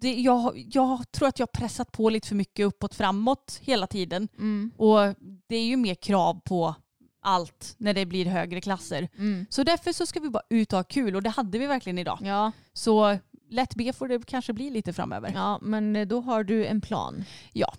[0.02, 3.88] Det, jag, jag tror att jag har pressat på lite för mycket uppåt framåt hela
[3.88, 4.28] tiden.
[4.38, 4.72] Mm.
[4.78, 5.00] Och
[5.48, 6.76] det är ju mer krav på
[7.22, 9.10] allt när det blir högre klasser.
[9.18, 9.46] Mm.
[9.50, 11.98] Så därför så ska vi bara ut och ha kul och det hade vi verkligen
[11.98, 12.20] idag.
[12.22, 13.18] Ja, Så
[13.50, 15.32] lätt B får det kanske bli lite framöver.
[15.36, 15.40] Ja.
[15.40, 17.24] ja, men då har du en plan.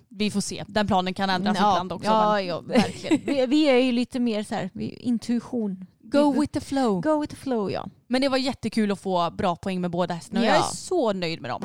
[0.09, 0.65] vi får se.
[0.67, 2.09] Den planen kan ändras ja, ibland också.
[2.09, 3.21] Ja, men ja verkligen.
[3.25, 5.85] Vi, vi är ju lite mer så här, intuition.
[5.99, 7.01] Go with the flow.
[7.01, 7.87] Go with the flow ja.
[8.07, 10.51] Men det var jättekul att få bra poäng med båda hästarna Ja.
[10.51, 11.63] jag är så nöjd med dem.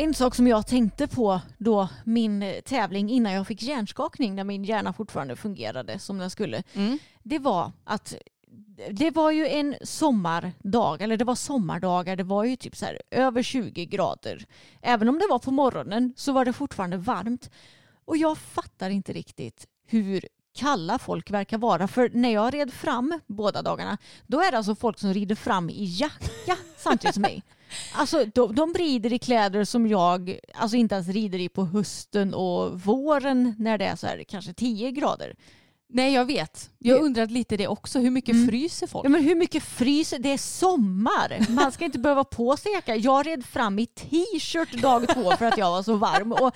[0.00, 4.64] En sak som jag tänkte på då min tävling innan jag fick hjärnskakning när min
[4.64, 6.62] hjärna fortfarande fungerade som den skulle.
[6.74, 6.98] Mm.
[7.22, 8.14] Det var att
[8.90, 13.02] det var ju en sommardag, eller det var sommardagar, det var ju typ så här
[13.10, 14.46] över 20 grader.
[14.82, 17.50] Även om det var på morgonen så var det fortfarande varmt.
[18.04, 20.24] Och jag fattar inte riktigt hur
[20.54, 21.88] kalla folk verkar vara.
[21.88, 25.70] För när jag red fram båda dagarna, då är det alltså folk som rider fram
[25.70, 27.42] i jacka samtidigt som mig.
[27.94, 32.34] Alltså de, de rider i kläder som jag alltså inte ens rider i på hösten
[32.34, 35.36] och våren när det är så här kanske 10 grader.
[35.90, 36.70] Nej jag vet.
[36.78, 37.98] Jag undrat lite det också.
[37.98, 38.48] Hur mycket Mm.
[38.48, 39.04] fryser folk?
[39.06, 40.18] Ja, men hur mycket fryser?
[40.18, 41.46] Det är sommar.
[41.50, 42.96] Man ska inte behöva på sig jacka.
[42.96, 46.32] Jag red fram i t-shirt dag två för att jag var så varm.
[46.32, 46.52] Och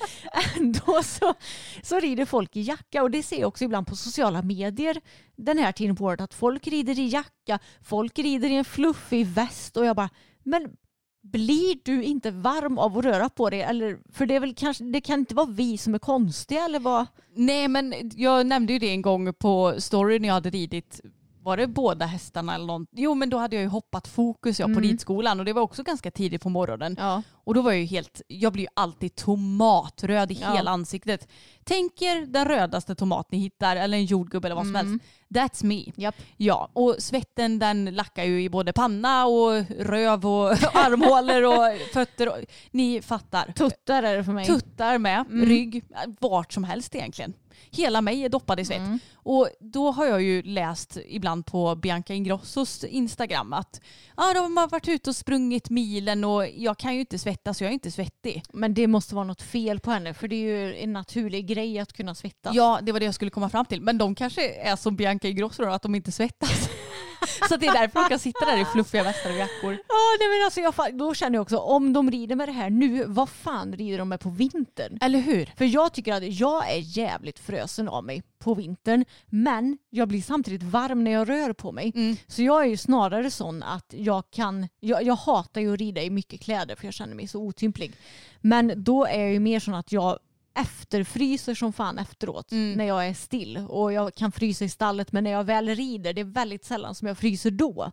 [0.56, 1.34] ändå så,
[1.82, 3.02] så rider folk i jacka.
[3.02, 5.00] Och det ser jag också ibland på sociala medier
[5.36, 6.20] den här tiden på året.
[6.20, 9.76] Att folk rider i jacka, folk rider i en fluffig väst.
[9.76, 10.10] Och jag bara,
[10.42, 10.76] men
[11.22, 13.60] blir du inte varm av att röra på dig?
[13.62, 16.80] Eller, för det, är väl kanske, det kan inte vara vi som är konstiga eller
[16.80, 17.06] vad?
[17.34, 21.00] Nej men jag nämnde ju det en gång på story när jag hade ridit
[21.42, 22.88] var det båda hästarna eller något?
[22.92, 24.82] Jo men då hade jag ju hoppat fokus jag på Mm.
[24.82, 26.96] ridskolan och det var också ganska tidigt på morgonen.
[26.98, 27.22] Ja.
[27.44, 30.52] Och då var jag ju helt, jag blir ju alltid tomatröd i Ja.
[30.54, 31.28] hela ansiktet.
[31.64, 34.88] Tänk er den rödaste tomat ni hittar eller en jordgubbe eller vad som Mm.
[34.90, 35.04] helst.
[35.28, 35.84] That's me.
[35.96, 36.14] Japp.
[36.36, 42.28] Ja, och svetten den lackar ju i både panna och röv och armhålor och fötter.
[42.28, 42.36] Och,
[42.70, 43.52] ni fattar.
[43.52, 44.46] Tuttar är det för mig.
[44.46, 45.46] Tuttar med, Mm.
[45.48, 45.84] rygg,
[46.20, 47.32] vart som helst egentligen.
[47.70, 48.78] Hela mig är doppad i svett.
[48.78, 48.98] Mm.
[49.14, 53.80] Och då har jag ju läst ibland på Bianca Ingrossos Instagram att
[54.14, 57.68] ah, de har varit ute och sprungit milen och jag kan ju inte svettas, jag
[57.68, 58.42] är inte svettig.
[58.52, 61.78] Men det måste vara något fel på henne för det är ju en naturlig grej
[61.78, 62.54] att kunna svettas.
[62.54, 63.80] Ja, det var det jag skulle komma fram till.
[63.80, 66.68] Men de kanske är som Bianca Ingrosso då, att de inte svettas.
[67.48, 69.72] Så det är därför de kan sitta där i fluffiga västar och jackor.
[69.88, 72.70] Ja, nej, men alltså jag, då känner jag också om de rider med det här
[72.70, 74.98] nu, vad fan rider de med på vintern?
[75.00, 75.50] Eller hur?
[75.56, 80.22] För jag tycker att jag är jävligt frösen av mig på vintern men jag blir
[80.22, 81.92] samtidigt varm när jag rör på mig.
[81.94, 82.16] Mm.
[82.26, 86.02] Så jag är ju snarare sån att jag kan, jag, jag hatar ju att rida
[86.02, 87.92] i mycket kläder för jag känner mig så otymplig.
[88.40, 90.18] Men då är jag ju mer sån att jag
[90.54, 92.72] efterfryser som fan efteråt Mm.
[92.72, 93.56] när jag är still.
[93.68, 96.94] Och jag kan frysa i stallet men när jag väl rider det är väldigt sällan
[96.94, 97.92] som jag fryser då.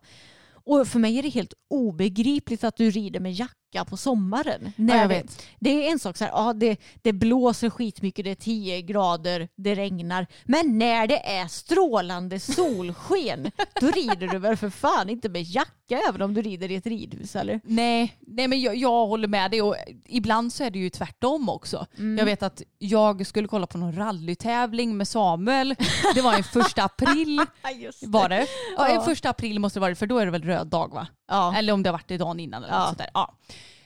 [0.64, 3.54] Och för mig är det helt obegripligt att du rider med jacka
[3.84, 4.72] på sommaren.
[4.76, 5.46] När jag det- vet.
[5.60, 9.48] Det är en sak så här, ja, det, det blåser skitmycket, det är 10 grader,
[9.56, 10.26] det regnar.
[10.44, 13.50] Men när det är strålande solsken,
[13.80, 16.86] då rider du väl för fan inte med jacka även om du rider i ett
[16.86, 17.60] ridhus eller?
[17.64, 21.48] Nej, nej men jag, jag håller med dig och ibland så är det ju tvärtom
[21.48, 21.86] också.
[22.18, 25.74] Jag vet att jag skulle kolla på någon rallytävling med Samuel.
[26.14, 27.40] Det var en första april
[28.06, 28.46] var det.
[28.76, 29.02] Ja, en Ja.
[29.02, 31.06] första april måste det vara för då är det väl röd dag va?
[31.30, 31.56] Ja.
[31.56, 32.78] Eller om det har varit det dagen innan eller Ja.
[32.78, 33.10] något sånt där.
[33.14, 33.36] Ja.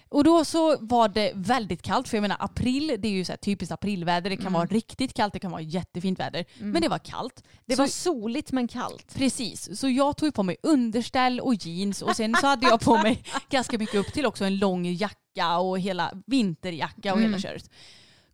[0.09, 3.33] Och då så var det väldigt kallt för jag menar april det är ju så
[3.33, 4.31] här typiskt aprilväder.
[4.31, 6.45] Det kan vara riktigt kallt, det kan vara jättefint väder.
[6.59, 7.43] Men det var kallt.
[7.67, 9.15] Det Så- var soligt men kallt.
[9.15, 12.97] Precis, så jag tog på mig underställ och jeans och sen så hade jag på
[12.97, 17.71] mig ganska mycket upp till också en lång jacka och hela vinterjacka och hela köret.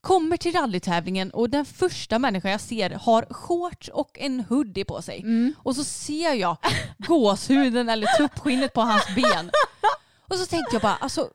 [0.01, 5.03] Kommer till rallytävlingen och den första människan jag ser har shorts och en hoodie på
[5.03, 5.25] sig.
[5.57, 6.57] Och så ser jag
[6.99, 9.51] gåshuden eller tuppskinnet på hans ben.
[10.29, 11.29] Och så tänkte jag bara, alltså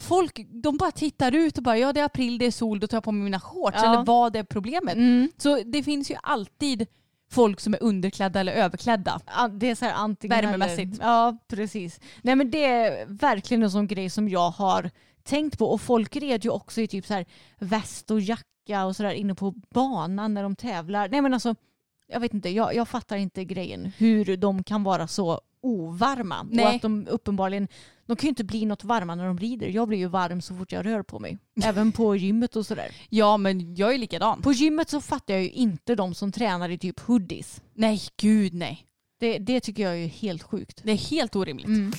[0.00, 2.86] folk de bara tittar ut och bara ja det är april, det är sol, då
[2.86, 3.78] tar jag på mig mina shorts.
[3.82, 3.92] Ja.
[3.92, 4.94] Eller vad är problemet?
[4.94, 5.30] Mm.
[5.36, 6.86] Så det finns ju alltid
[7.30, 9.20] folk som är underklädda eller överklädda.
[9.52, 10.94] Det är så här antingen Värmemässigt.
[10.94, 11.12] Eller.
[11.12, 12.00] Ja, precis.
[12.22, 14.90] Nej men det är verkligen en sån grej som jag har
[15.28, 15.66] tänkt på.
[15.70, 17.24] Och folk red ju också i typ så här
[17.58, 21.08] väst och jacka och sådär inne på banan när de tävlar.
[21.08, 21.54] Nej men alltså,
[22.06, 23.92] jag vet inte, jag, jag fattar inte grejen.
[23.96, 26.46] Hur de kan vara så ovarma.
[26.50, 26.64] Nej.
[26.64, 27.68] Och att de uppenbarligen,
[28.06, 29.68] de kan ju inte bli något varma när de rider.
[29.68, 31.38] Jag blir ju varm så fort jag rör på mig.
[31.64, 32.90] Även på gymmet och sådär.
[33.08, 34.42] Ja men jag är likadan.
[34.42, 37.62] På gymmet så fattar jag ju inte de som tränar i typ hoodies.
[37.74, 38.84] Nej gud nej.
[39.20, 40.80] Det, det tycker jag är helt sjukt.
[40.84, 41.66] Det är helt orimligt.
[41.66, 41.92] Mm.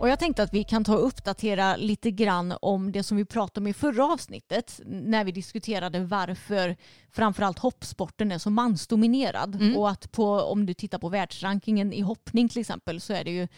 [0.00, 3.24] Och jag tänkte att vi kan ta och uppdatera lite grann om det som vi
[3.24, 6.76] pratade om i förra avsnittet när vi diskuterade varför
[7.12, 9.54] framförallt hoppsporten är så mansdominerad.
[9.54, 9.76] Mm.
[9.76, 13.30] Och att på, om du tittar på världsrankingen i hoppning till exempel så är det
[13.30, 13.48] ju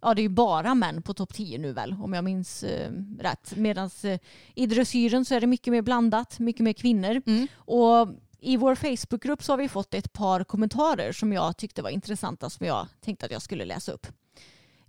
[0.00, 2.90] Ja det är ju bara män på topp 10 nu väl om jag minns eh,
[3.20, 3.56] rätt.
[3.56, 4.18] Medan eh,
[4.54, 7.22] i dressyren så är det mycket mer blandat, mycket mer kvinnor.
[7.26, 7.46] Mm.
[7.54, 8.08] Och
[8.40, 12.50] i vår Facebookgrupp så har vi fått ett par kommentarer som jag tyckte var intressanta
[12.50, 14.06] som jag tänkte att jag skulle läsa upp.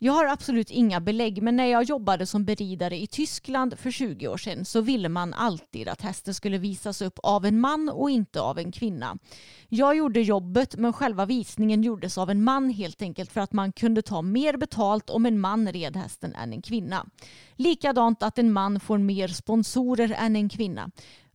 [0.02, 4.28] Jag har absolut inga belägg men när jag jobbade som beridare i Tyskland för 20
[4.28, 8.10] år sedan så ville man alltid att hästen skulle visas upp av en man och
[8.10, 9.18] inte av en kvinna.
[9.70, 13.72] Jag gjorde jobbet men själva visningen gjordes av en man helt enkelt för att man
[13.72, 17.06] kunde ta mer betalt om en man red hästen än en kvinna.
[17.56, 20.92] Likadant att en man får mer sponsorer än en kvinna.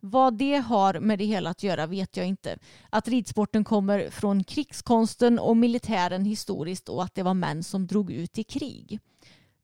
[0.06, 2.58] Vad det har med det hela att göra vet jag inte.
[2.90, 8.10] Att ridsporten kommer från krigskonsten och militären historiskt och att det var män som drog
[8.12, 9.00] ut i krig.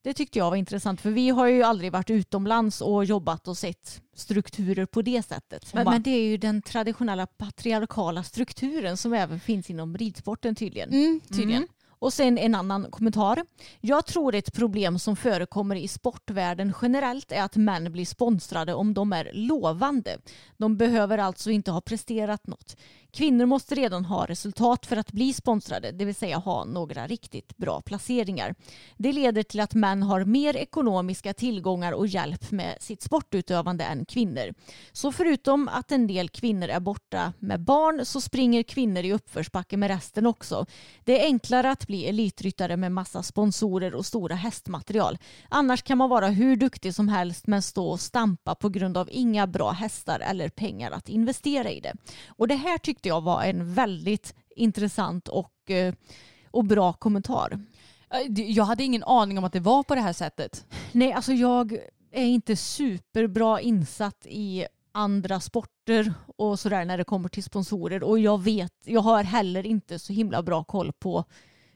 [0.03, 3.59] Det tyckte jag var intressant för vi har ju aldrig varit utomlands och jobbat och
[3.59, 5.75] sett strukturer på det sättet.
[5.75, 10.55] Men, bara- men det är ju den traditionella patriarkala strukturen som även finns inom ridsporten
[10.55, 10.89] tydligen.
[10.93, 11.51] Mm, tydligen.
[11.63, 11.69] Mm.
[12.01, 13.45] Och sen en annan kommentar.
[13.81, 18.95] Jag tror ett problem som förekommer i sportvärlden generellt är att män blir sponsrade om
[18.95, 20.19] de är lovande.
[20.57, 22.77] De behöver alltså inte ha presterat något.
[23.13, 27.57] Kvinnor måste redan ha resultat för att bli sponsrade, det vill säga ha några riktigt
[27.57, 28.55] bra placeringar.
[28.97, 34.05] Det leder till att män har mer ekonomiska tillgångar och hjälp med sitt sportutövande än
[34.05, 34.55] kvinnor.
[34.93, 39.77] Så förutom att en del kvinnor är borta med barn så springer kvinnor i uppförsbacke
[39.77, 40.67] med resten också.
[41.05, 45.19] Det är enklare att bli elitryttare med massa sponsorer och stora hästmaterial.
[45.49, 49.09] Annars kan man vara hur duktig som helst men stå och stampa på grund av
[49.13, 51.95] inga bra hästar eller pengar att investera i det.
[52.29, 55.95] Och det här tyckte jag var en väldigt intressant och, eh,
[56.51, 57.61] och bra kommentar.
[58.35, 60.67] Jag hade ingen aning om att det var på det här sättet.
[60.93, 61.73] Nej, alltså jag
[62.13, 68.19] är inte superbra insatt i andra sporter och sådär när det kommer till sponsorer och
[68.19, 71.25] jag vet, jag har heller inte så himla bra koll på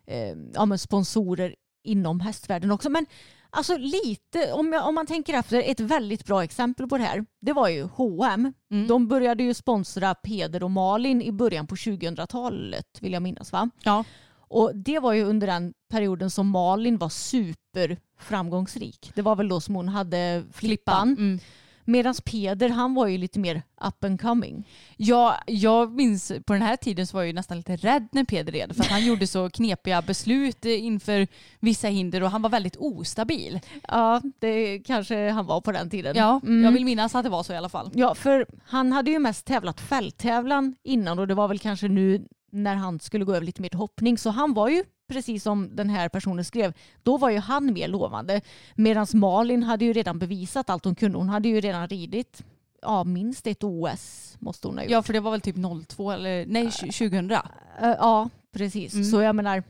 [0.07, 2.91] eh, ja, sponsorer inom hästvärlden också.
[2.91, 3.07] Men
[3.55, 7.25] alltså lite, om, jag, om man tänker efter, ett väldigt bra exempel på det här,
[7.41, 8.53] det var ju H&M.
[8.71, 8.87] Mm.
[8.87, 13.71] De började ju sponsra Peder och Malin i början på 2000-talet vill jag minnas va?
[13.83, 14.05] Ja.
[14.49, 19.13] Och det var ju under den perioden som Malin var superframgångsrik.
[19.15, 21.09] Det var väl då som hon hade flippan.
[21.09, 21.39] Mm.
[21.85, 24.68] Medan Peder han var ju lite mer up and coming.
[24.97, 28.24] Ja, jag minns på den här tiden så var jag ju nästan lite rädd när
[28.24, 31.26] Peder red för att han gjorde så knepiga beslut eh, inför
[31.61, 33.61] vissa hinder och han var väldigt ostabil.
[33.89, 36.16] Ja, det kanske han var på den tiden.
[36.16, 36.64] Ja, Mm.
[36.64, 37.91] jag vill minnas att det var så i alla fall.
[37.95, 42.24] Ja, för han hade ju mest tävlat fälttävlan innan och det var väl kanske nu
[42.55, 44.19] när han skulle gå över lite mer till hoppning.
[44.19, 47.89] Så han var ju, precis som den här personen skrev, då var ju han mer
[47.89, 48.41] lovande.
[48.75, 51.19] Medan Malin hade ju redan bevisat allt hon kunde.
[51.19, 52.43] Hon hade ju redan ridit
[52.85, 54.91] ja, minst ett OS måste hon ha gjort.
[54.91, 55.57] Ja, för det var väl typ
[55.89, 57.31] 02 eller nej 2000.
[57.31, 57.39] Eh,
[57.81, 58.95] ja, precis.
[58.95, 59.05] Mm.
[59.05, 59.63] Så jag menar,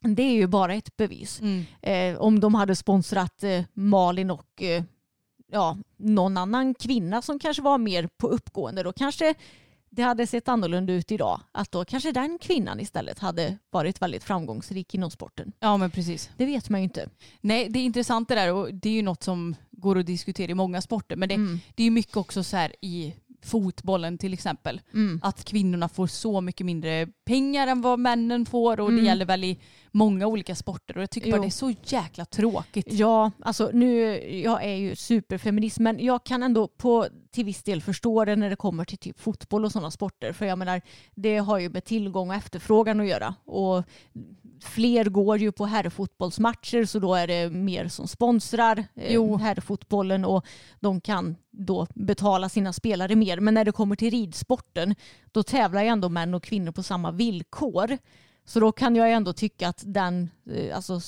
[0.00, 1.40] det är ju bara ett bevis.
[1.40, 1.64] Mm.
[1.82, 4.84] Eh, om de hade sponsrat eh, Malin och eh,
[5.52, 9.34] ja, någon annan kvinna som kanske var mer på uppgående då kanske
[9.94, 11.40] det hade sett annorlunda ut idag.
[11.52, 15.52] Att då kanske den kvinnan istället hade varit väldigt framgångsrik inom sporten.
[15.60, 16.30] Ja, men precis.
[16.36, 17.08] Det vet man ju inte.
[17.40, 20.50] Nej, det är intressant det där och det är ju något som går att diskutera
[20.50, 21.16] i många sporter.
[21.16, 21.60] Men det, Mm.
[21.74, 24.80] det är ju mycket också så här i fotbollen till exempel.
[24.94, 25.20] Mm.
[25.22, 29.04] Att kvinnorna får så mycket mindre pengar än vad männen får och det Mm.
[29.06, 29.58] gäller väl i
[29.90, 31.42] många olika sporter och jag tycker bara Jo.
[31.42, 32.86] det är så jäkla tråkigt.
[32.90, 34.00] Ja, alltså nu,
[34.40, 38.50] jag är ju superfeminist men jag kan ändå på till viss del förstå det när
[38.50, 40.32] det kommer till typ fotboll och sådana sporter.
[40.32, 40.80] För jag menar,
[41.14, 43.34] det har ju med tillgång och efterfrågan att göra.
[43.44, 43.84] Och
[44.62, 50.46] fler går ju på herrfotbollsmatcher så då är det mer som sponsrar eh, herrfotbollen och
[50.80, 53.40] de kan då betala sina spelare mer.
[53.40, 54.94] Men när det kommer till ridsporten
[55.32, 57.98] då tävlar ju ändå män och kvinnor på samma villkor.
[58.44, 61.00] Så då kan jag ändå tycka att den, eh, alltså,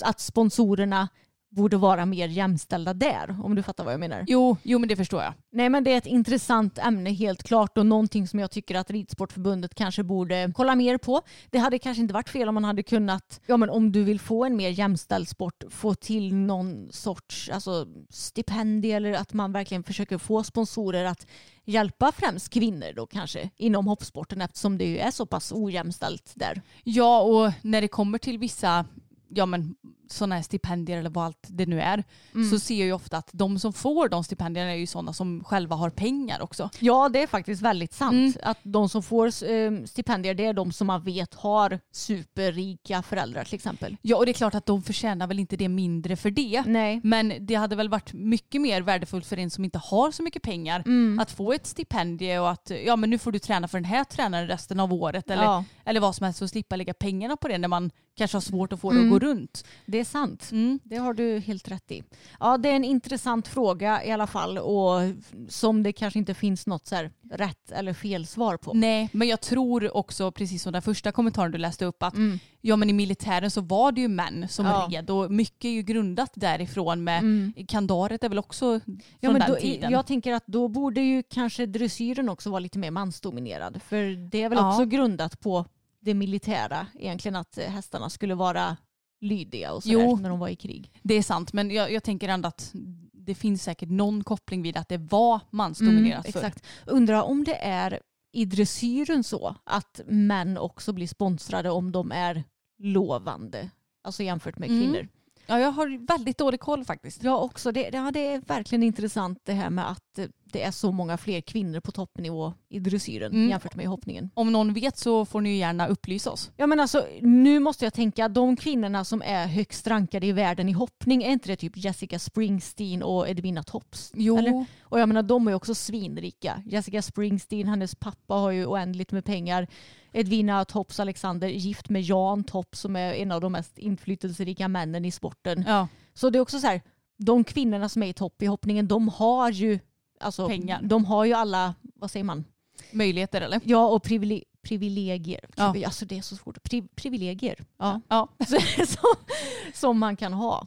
[0.00, 1.08] att sponsorerna
[1.56, 4.24] borde vara mer jämställda där, om du fattar vad jag menar.
[4.28, 5.32] Jo, jo men det förstår jag.
[5.52, 8.90] Nej men det är ett intressant ämne helt klart och någonting som jag tycker att
[8.90, 11.22] Ridsportförbundet kanske borde kolla mer på.
[11.50, 14.20] Det hade kanske inte varit fel om man hade kunnat, ja men om du vill
[14.20, 19.82] få en mer jämställd sport, få till någon sorts alltså, stipendie eller att man verkligen
[19.82, 21.26] försöker få sponsorer att
[21.64, 26.62] hjälpa främst kvinnor då kanske inom hoppsporten eftersom det ju är så pass ojämställt där.
[26.84, 28.84] Ja och när det kommer till vissa
[29.28, 29.74] ja, men,
[30.08, 32.04] sådana här stipendier eller vad allt det nu är
[32.50, 35.44] så ser jag ju ofta att de som får de stipendierna är ju sådana som
[35.44, 36.70] själva har pengar också.
[36.80, 38.12] Ja, det är faktiskt väldigt sant.
[38.14, 38.32] Mm.
[38.42, 43.44] Att de som får eh, stipendier det är de som man vet har superrika föräldrar
[43.44, 43.96] till exempel.
[44.02, 46.62] Ja och det är klart att de förtjänar väl inte det mindre för det.
[46.66, 47.00] Nej.
[47.04, 50.42] Men det hade väl varit mycket mer värdefullt för en som inte har så mycket
[50.42, 51.18] pengar Mm.
[51.18, 54.04] att få ett stipendie och att ja men nu får du träna för den här
[54.04, 55.64] tränaren resten av året eller, Ja.
[55.84, 58.72] eller vad som helst att slippa lägga pengarna på det när man kanske har svårt
[58.72, 59.12] att få det Mm.
[59.12, 59.64] att gå runt.
[59.86, 60.48] Det är sant.
[60.52, 60.78] Mm.
[60.84, 62.02] Det har du helt rätt i.
[62.40, 65.00] Ja, det är en intressant fråga i alla fall och
[65.48, 68.72] som det kanske inte finns något så rätt eller fel svar på.
[68.74, 72.38] Nej, men jag tror också, precis som den första kommentaren du läste upp, att Mm.
[72.60, 74.88] ja, men i militären så var det ju män som Ja.
[74.90, 77.52] red och mycket är ju grundat därifrån med Mm.
[77.68, 79.92] kandaret är väl också från Ja, men den då, tiden.
[79.92, 83.82] jag tänker att då borde ju kanske dressyren också vara lite mer mansdominerad.
[83.82, 84.70] För det är väl Ja.
[84.72, 85.64] också grundat på
[86.00, 88.76] det militära egentligen att hästarna skulle vara
[89.20, 90.16] lydiga och sådär Jo.
[90.16, 90.92] när de var i krig.
[91.02, 92.70] Det är sant, men jag, jag tänker ändå att
[93.12, 96.38] det finns säkert någon koppling vid att det var mansdominerat förr.
[96.38, 96.66] Mm, exakt.
[96.86, 98.00] Undrar om det är
[98.32, 102.44] i dressyren så att män också blir sponsrade om de är
[102.78, 103.70] lovande.
[104.04, 104.82] Alltså jämfört med Mm.
[104.82, 105.08] kvinnor.
[105.46, 107.22] Ja, jag har väldigt dålig koll faktiskt.
[107.22, 107.72] Jag också.
[107.72, 110.18] Det, ja, det är verkligen intressant det här med att
[110.52, 113.50] det är så många fler kvinnor på toppnivå i dressyren Mm.
[113.50, 114.30] jämfört med i hoppningen.
[114.34, 116.50] Om någon vet så får ni gärna upplysa oss.
[116.56, 120.68] Ja men alltså nu måste jag tänka de kvinnorna som är högst rankade i världen
[120.68, 124.12] i hoppning är inte det typ Jessica Springsteen och Edwina Tops?
[124.14, 124.64] Jo, Eller?
[124.82, 126.62] Och jag menar de är också svinrika.
[126.66, 129.66] Jessica Springsteen, hennes pappa har ju oändligt med pengar.
[130.12, 135.04] Edwina Tops Alexander gift med Jan Topp som är en av de mest inflytelserika männen
[135.04, 135.64] i sporten.
[135.66, 135.88] ja.
[136.14, 136.80] Så det är också så här,
[137.18, 139.78] de kvinnorna som är i topp i hoppningen de har ju
[140.20, 140.80] alltså, Pengar.
[140.82, 142.44] De har ju alla, vad säger man?
[142.92, 143.60] möjligheter eller?
[143.64, 145.40] Ja och privile- privilegier.
[145.56, 145.74] Ja.
[145.84, 146.58] Alltså det är så svårt.
[146.58, 147.64] Pri- privilegier.
[147.78, 148.00] Ja.
[148.08, 149.14] Ja, som,
[149.74, 150.66] som man kan ha.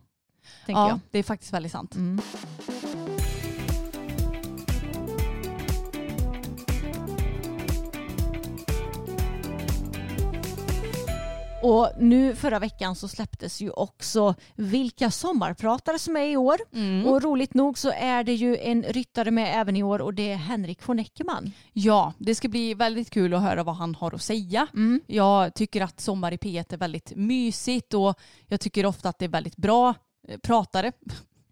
[0.65, 0.99] Tänker ja jag.
[1.11, 1.95] det är faktiskt väldigt sant.
[1.95, 2.21] Mm.
[11.63, 16.57] Och nu förra veckan så släpptes ju också vilka sommarpratare som är i år.
[16.73, 17.07] Mm.
[17.07, 20.31] Och roligt nog så är det ju en ryttare med även i år och det
[20.31, 21.51] är Henrik von Eckermann.
[21.73, 24.67] Ja, det ska bli väldigt kul att höra vad han har att säga.
[24.73, 25.01] Mm.
[25.07, 29.25] Jag tycker att Sommar i P1 är väldigt mysigt och jag tycker ofta att det
[29.25, 29.93] är väldigt bra
[30.27, 30.91] eh, pratare.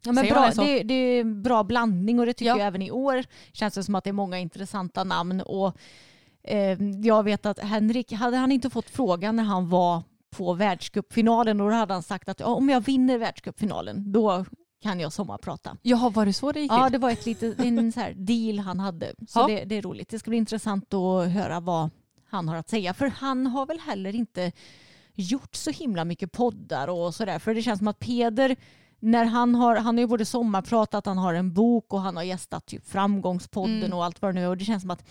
[0.04, 2.58] Ja, men bra, det det, är bra blandning och det tycker Ja.
[2.58, 3.24] jag även i år.
[3.52, 5.42] Känns det som att det är många intressanta namn.
[5.42, 5.78] Och,
[7.04, 11.70] jag vet att Henrik, hade han inte fått frågan när han var på världscupfinalen och
[11.70, 14.46] då hade han sagt att ja, om jag vinner världscupfinalen då
[14.82, 15.78] kan jag sommarprata.
[15.82, 18.60] Jaha, var det så det gick Ja, det var ett litet, en så här deal
[18.60, 19.14] han hade.
[19.28, 19.48] Så Ja.
[19.48, 20.10] det, det är roligt.
[20.10, 21.90] Det ska bli intressant att höra vad
[22.30, 22.94] han har att säga.
[22.94, 24.52] För han har väl heller inte
[25.14, 27.40] gjort så himla mycket poddar och sådär.
[27.40, 28.56] För det känns som att Peder,
[29.00, 32.24] när han har, han har ju både sommarpratat, han har en bok och han har
[32.24, 33.94] gästat typ Framgångspodden Mm.
[33.98, 34.50] och allt vad det nu är.
[34.50, 35.06] Och det känns som att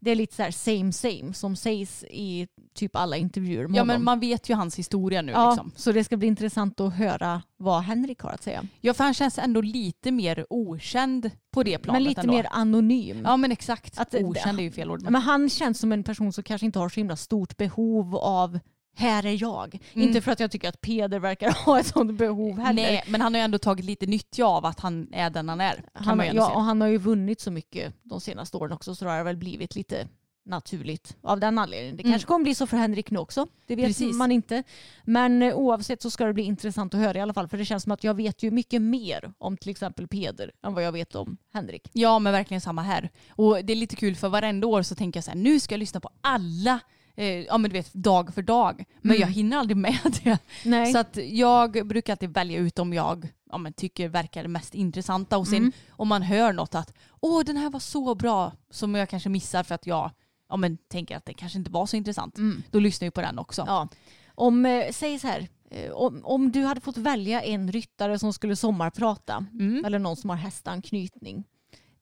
[0.00, 3.80] det är lite så här same same som sägs i typ alla intervjuer med Ja,
[3.82, 3.86] honom.
[3.94, 5.32] men man vet ju hans historia nu.
[5.32, 5.72] ja, Liksom.
[5.76, 8.64] Så det ska bli intressant att höra vad Henrik har att säga.
[8.80, 12.32] Ja, för han känns ändå lite mer okänd på det planet Men lite ändå.
[12.32, 13.22] mer anonym.
[13.24, 13.98] Ja, men exakt.
[14.00, 15.02] Att- Okänd är ju fel ord.
[15.02, 15.12] Men...
[15.12, 18.58] Men han känns som en person som kanske inte har så himla stort behov av
[18.96, 19.78] här är jag.
[19.94, 20.08] Mm.
[20.08, 22.82] Inte för att jag tycker att Peder verkar ha ett sånt behov heller.
[22.82, 25.60] Nej, men han har ju ändå tagit lite nyttja av att han är den han
[25.60, 25.84] är.
[25.94, 29.10] Han, ja, och han har ju vunnit så mycket de senaste åren också så det
[29.10, 30.08] har väl blivit lite
[30.44, 31.96] naturligt av den anledningen.
[31.96, 32.12] Det Mm.
[32.12, 33.46] kanske kommer bli så för Henrik nu också.
[33.66, 34.16] Det vet Precis.
[34.16, 34.62] man inte.
[35.04, 37.64] Men eh, oavsett så ska det bli intressant att höra i alla fall för det
[37.64, 40.92] känns som att jag vet ju mycket mer om till exempel Peder än vad jag
[40.92, 41.88] vet om Henrik.
[41.92, 43.10] Ja, men verkligen samma här.
[43.30, 45.74] Och det är lite kul för varenda år så tänker jag så här, nu ska
[45.74, 46.80] jag lyssna på alla
[47.20, 48.84] eh, ja men du vet dag för dag.
[49.02, 49.20] Men Mm.
[49.20, 50.38] jag hinner aldrig med det.
[50.64, 50.92] Nej.
[50.92, 55.38] Så att jag brukar alltid välja ut om jag ja, men tycker verkar mest intressanta
[55.38, 55.72] och sen Mm.
[55.90, 59.62] om man hör något att åh den här var så bra som jag kanske missar
[59.62, 60.10] för att jag
[60.48, 62.38] ja, men, tänker att det kanske inte var så intressant.
[62.38, 62.62] Mm.
[62.70, 63.64] Då lyssnar jag på den också.
[63.66, 63.88] Ja.
[64.34, 68.32] Om, eh, säg så här, eh, om, om du hade fått välja en ryttare som
[68.32, 69.84] skulle sommarprata, Mm.
[69.84, 71.44] eller någon som har hästanknytning.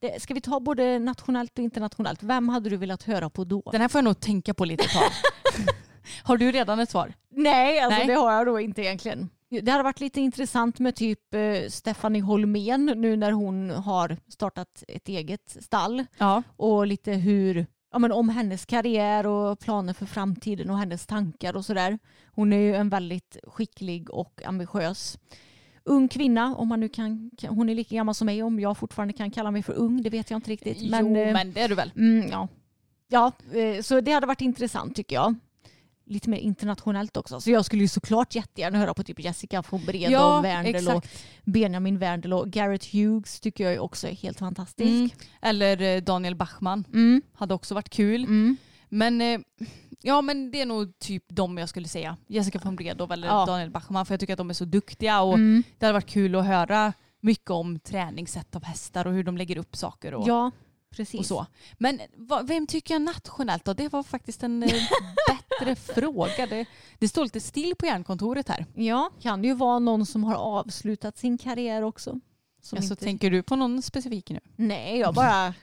[0.01, 2.23] Det, ska vi ta både nationellt och internationellt?
[2.23, 3.63] Vem hade du velat höra på då?
[3.73, 5.11] Den här får jag nog tänka på lite tag.
[6.23, 7.13] Har du redan ett svar?
[7.31, 8.07] Nej, alltså Nej.
[8.07, 9.31] det har jag då inte egentligen.
[9.63, 14.85] Det hade varit lite intressant med typ eh, Stephanie Holmén nu när hon har startat
[14.89, 16.43] ett eget stall Ja.
[16.57, 21.57] och lite hur, ja men om hennes karriär och planer för framtiden och hennes tankar
[21.57, 21.99] och sådär.
[22.27, 25.19] Hon är ju en väldigt skicklig och ambitiös
[25.89, 28.79] ung kvinna, om man nu kan, kan- hon är lika gammal som mig, om jag
[28.79, 30.79] fortfarande kan kalla mig för ung, det vet jag inte riktigt.
[30.81, 31.93] jo, eh, men det är du väl?
[31.97, 32.49] Mm, ja,
[33.09, 35.35] ja eh, så det hade varit intressant tycker jag.
[36.11, 37.41] Lite mer internationellt också.
[37.41, 40.77] Så jag skulle ju såklart jättegärna höra på typ Jessica von Bredow, Ja, Werndl och
[40.77, 41.25] exakt.
[41.45, 44.89] Benjamin Werndl och Garrett Hughes tycker jag också är helt fantastisk.
[44.91, 45.11] Mm.
[45.43, 46.85] Eller eh, Daniel Bachman.
[46.93, 47.23] Mm.
[47.33, 48.25] Hade också varit kul.
[48.25, 48.57] Mm.
[48.89, 49.45] Men
[50.03, 52.17] ja men det är nog typ de jag skulle säga.
[52.27, 53.47] Jessica von Bredow eller Ja.
[53.47, 55.63] Daniel Bachman för jag tycker att de är så duktiga och Mm.
[55.79, 59.59] det hade varit kul att höra mycket om träningssätt av hästar och hur de lägger
[59.59, 60.51] upp saker och, Ja,
[60.91, 61.21] precis.
[61.21, 61.47] och så.
[61.79, 62.01] Men
[62.45, 63.73] vem tycker jag nationellt då?
[63.75, 64.69] Det var faktiskt en eh,
[65.61, 66.47] bättre fråga.
[66.47, 66.67] Det,
[66.99, 68.67] det står lite still på järnkontoret här.
[68.75, 72.21] Ja, kan ju vara någon som har avslutat sin karriär också.
[72.63, 73.05] Som Alltså, inte...
[73.05, 74.41] Tänker du på någon specifik nu?
[74.57, 75.55] Nej, jag bara...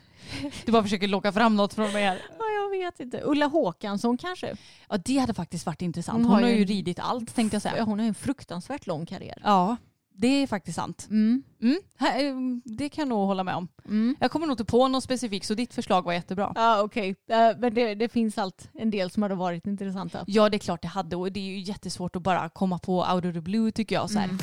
[0.65, 2.21] Du bara försöker locka fram något från mig här.
[2.39, 3.21] ja, jag vet inte.
[3.23, 4.55] Ulla Håkansson kanske?
[4.89, 6.15] Ja det hade faktiskt varit intressant.
[6.17, 7.83] Hon Hon, har ju en- ridit allt tänkte jag Ja, säga.
[7.83, 9.41] hon har ju en fruktansvärt lång karriär.
[9.43, 9.75] Ja,
[10.17, 11.07] det är faktiskt sant.
[11.09, 11.43] Mm.
[11.61, 11.77] Mm.
[11.99, 13.67] eh, Det kan jag nog hålla med om.
[13.85, 14.15] Mm.
[14.19, 16.51] Jag kommer nog inte på någon specifik så ditt förslag var jättebra.
[16.55, 17.09] Ja, okej.
[17.29, 20.23] Eh, men det, det finns allt en del som hade varit intressanta.
[20.27, 23.05] Ja det är klart det hade och det är ju jättesvårt att bara komma på
[23.13, 24.09] out of the blue tycker jag.
[24.09, 24.19] Så.
[24.19, 24.37] Mm.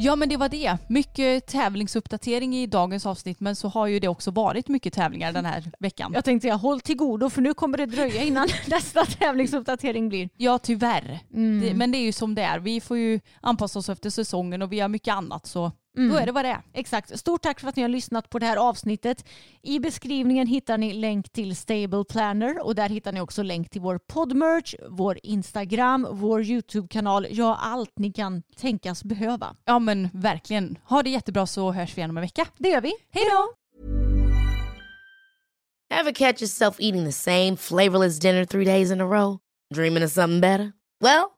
[0.00, 0.76] Ja men det var det.
[0.88, 5.44] Mycket tävlingsuppdatering i dagens avsnitt men så har ju det också varit mycket tävlingar den
[5.44, 6.12] här veckan.
[6.14, 10.28] Jag tänkte jag håll till godo för nu kommer det dröja innan nästa tävlingsuppdatering blir.
[10.36, 11.20] Ja tyvärr.
[11.34, 11.60] Mm.
[11.60, 12.58] Det, men det är ju som det är.
[12.58, 16.10] Vi får ju anpassa oss efter säsongen och vi har mycket annat så Mm.
[16.12, 16.62] då är det vad det är.
[16.72, 17.18] Exakt.
[17.18, 19.24] Stort tack för att ni har lyssnat på det här avsnittet.
[19.62, 23.80] I beskrivningen hittar ni länk till Stable Planner och där hittar ni också länk till
[23.80, 29.56] vår poddmerch, vår Instagram, vår YouTube-kanal, ja allt ni kan tänkas behöva.
[29.64, 30.78] Ja men verkligen.
[30.84, 32.46] Ha det jättebra så hörs vi igen om en vecka.
[32.58, 32.92] Det gör vi.
[33.10, 33.54] Hej då!
[35.90, 39.38] Ever catch yourself eating the same flavorless dinner three days in a row?
[39.74, 40.72] Dreaming of something better?
[41.00, 41.37] Well,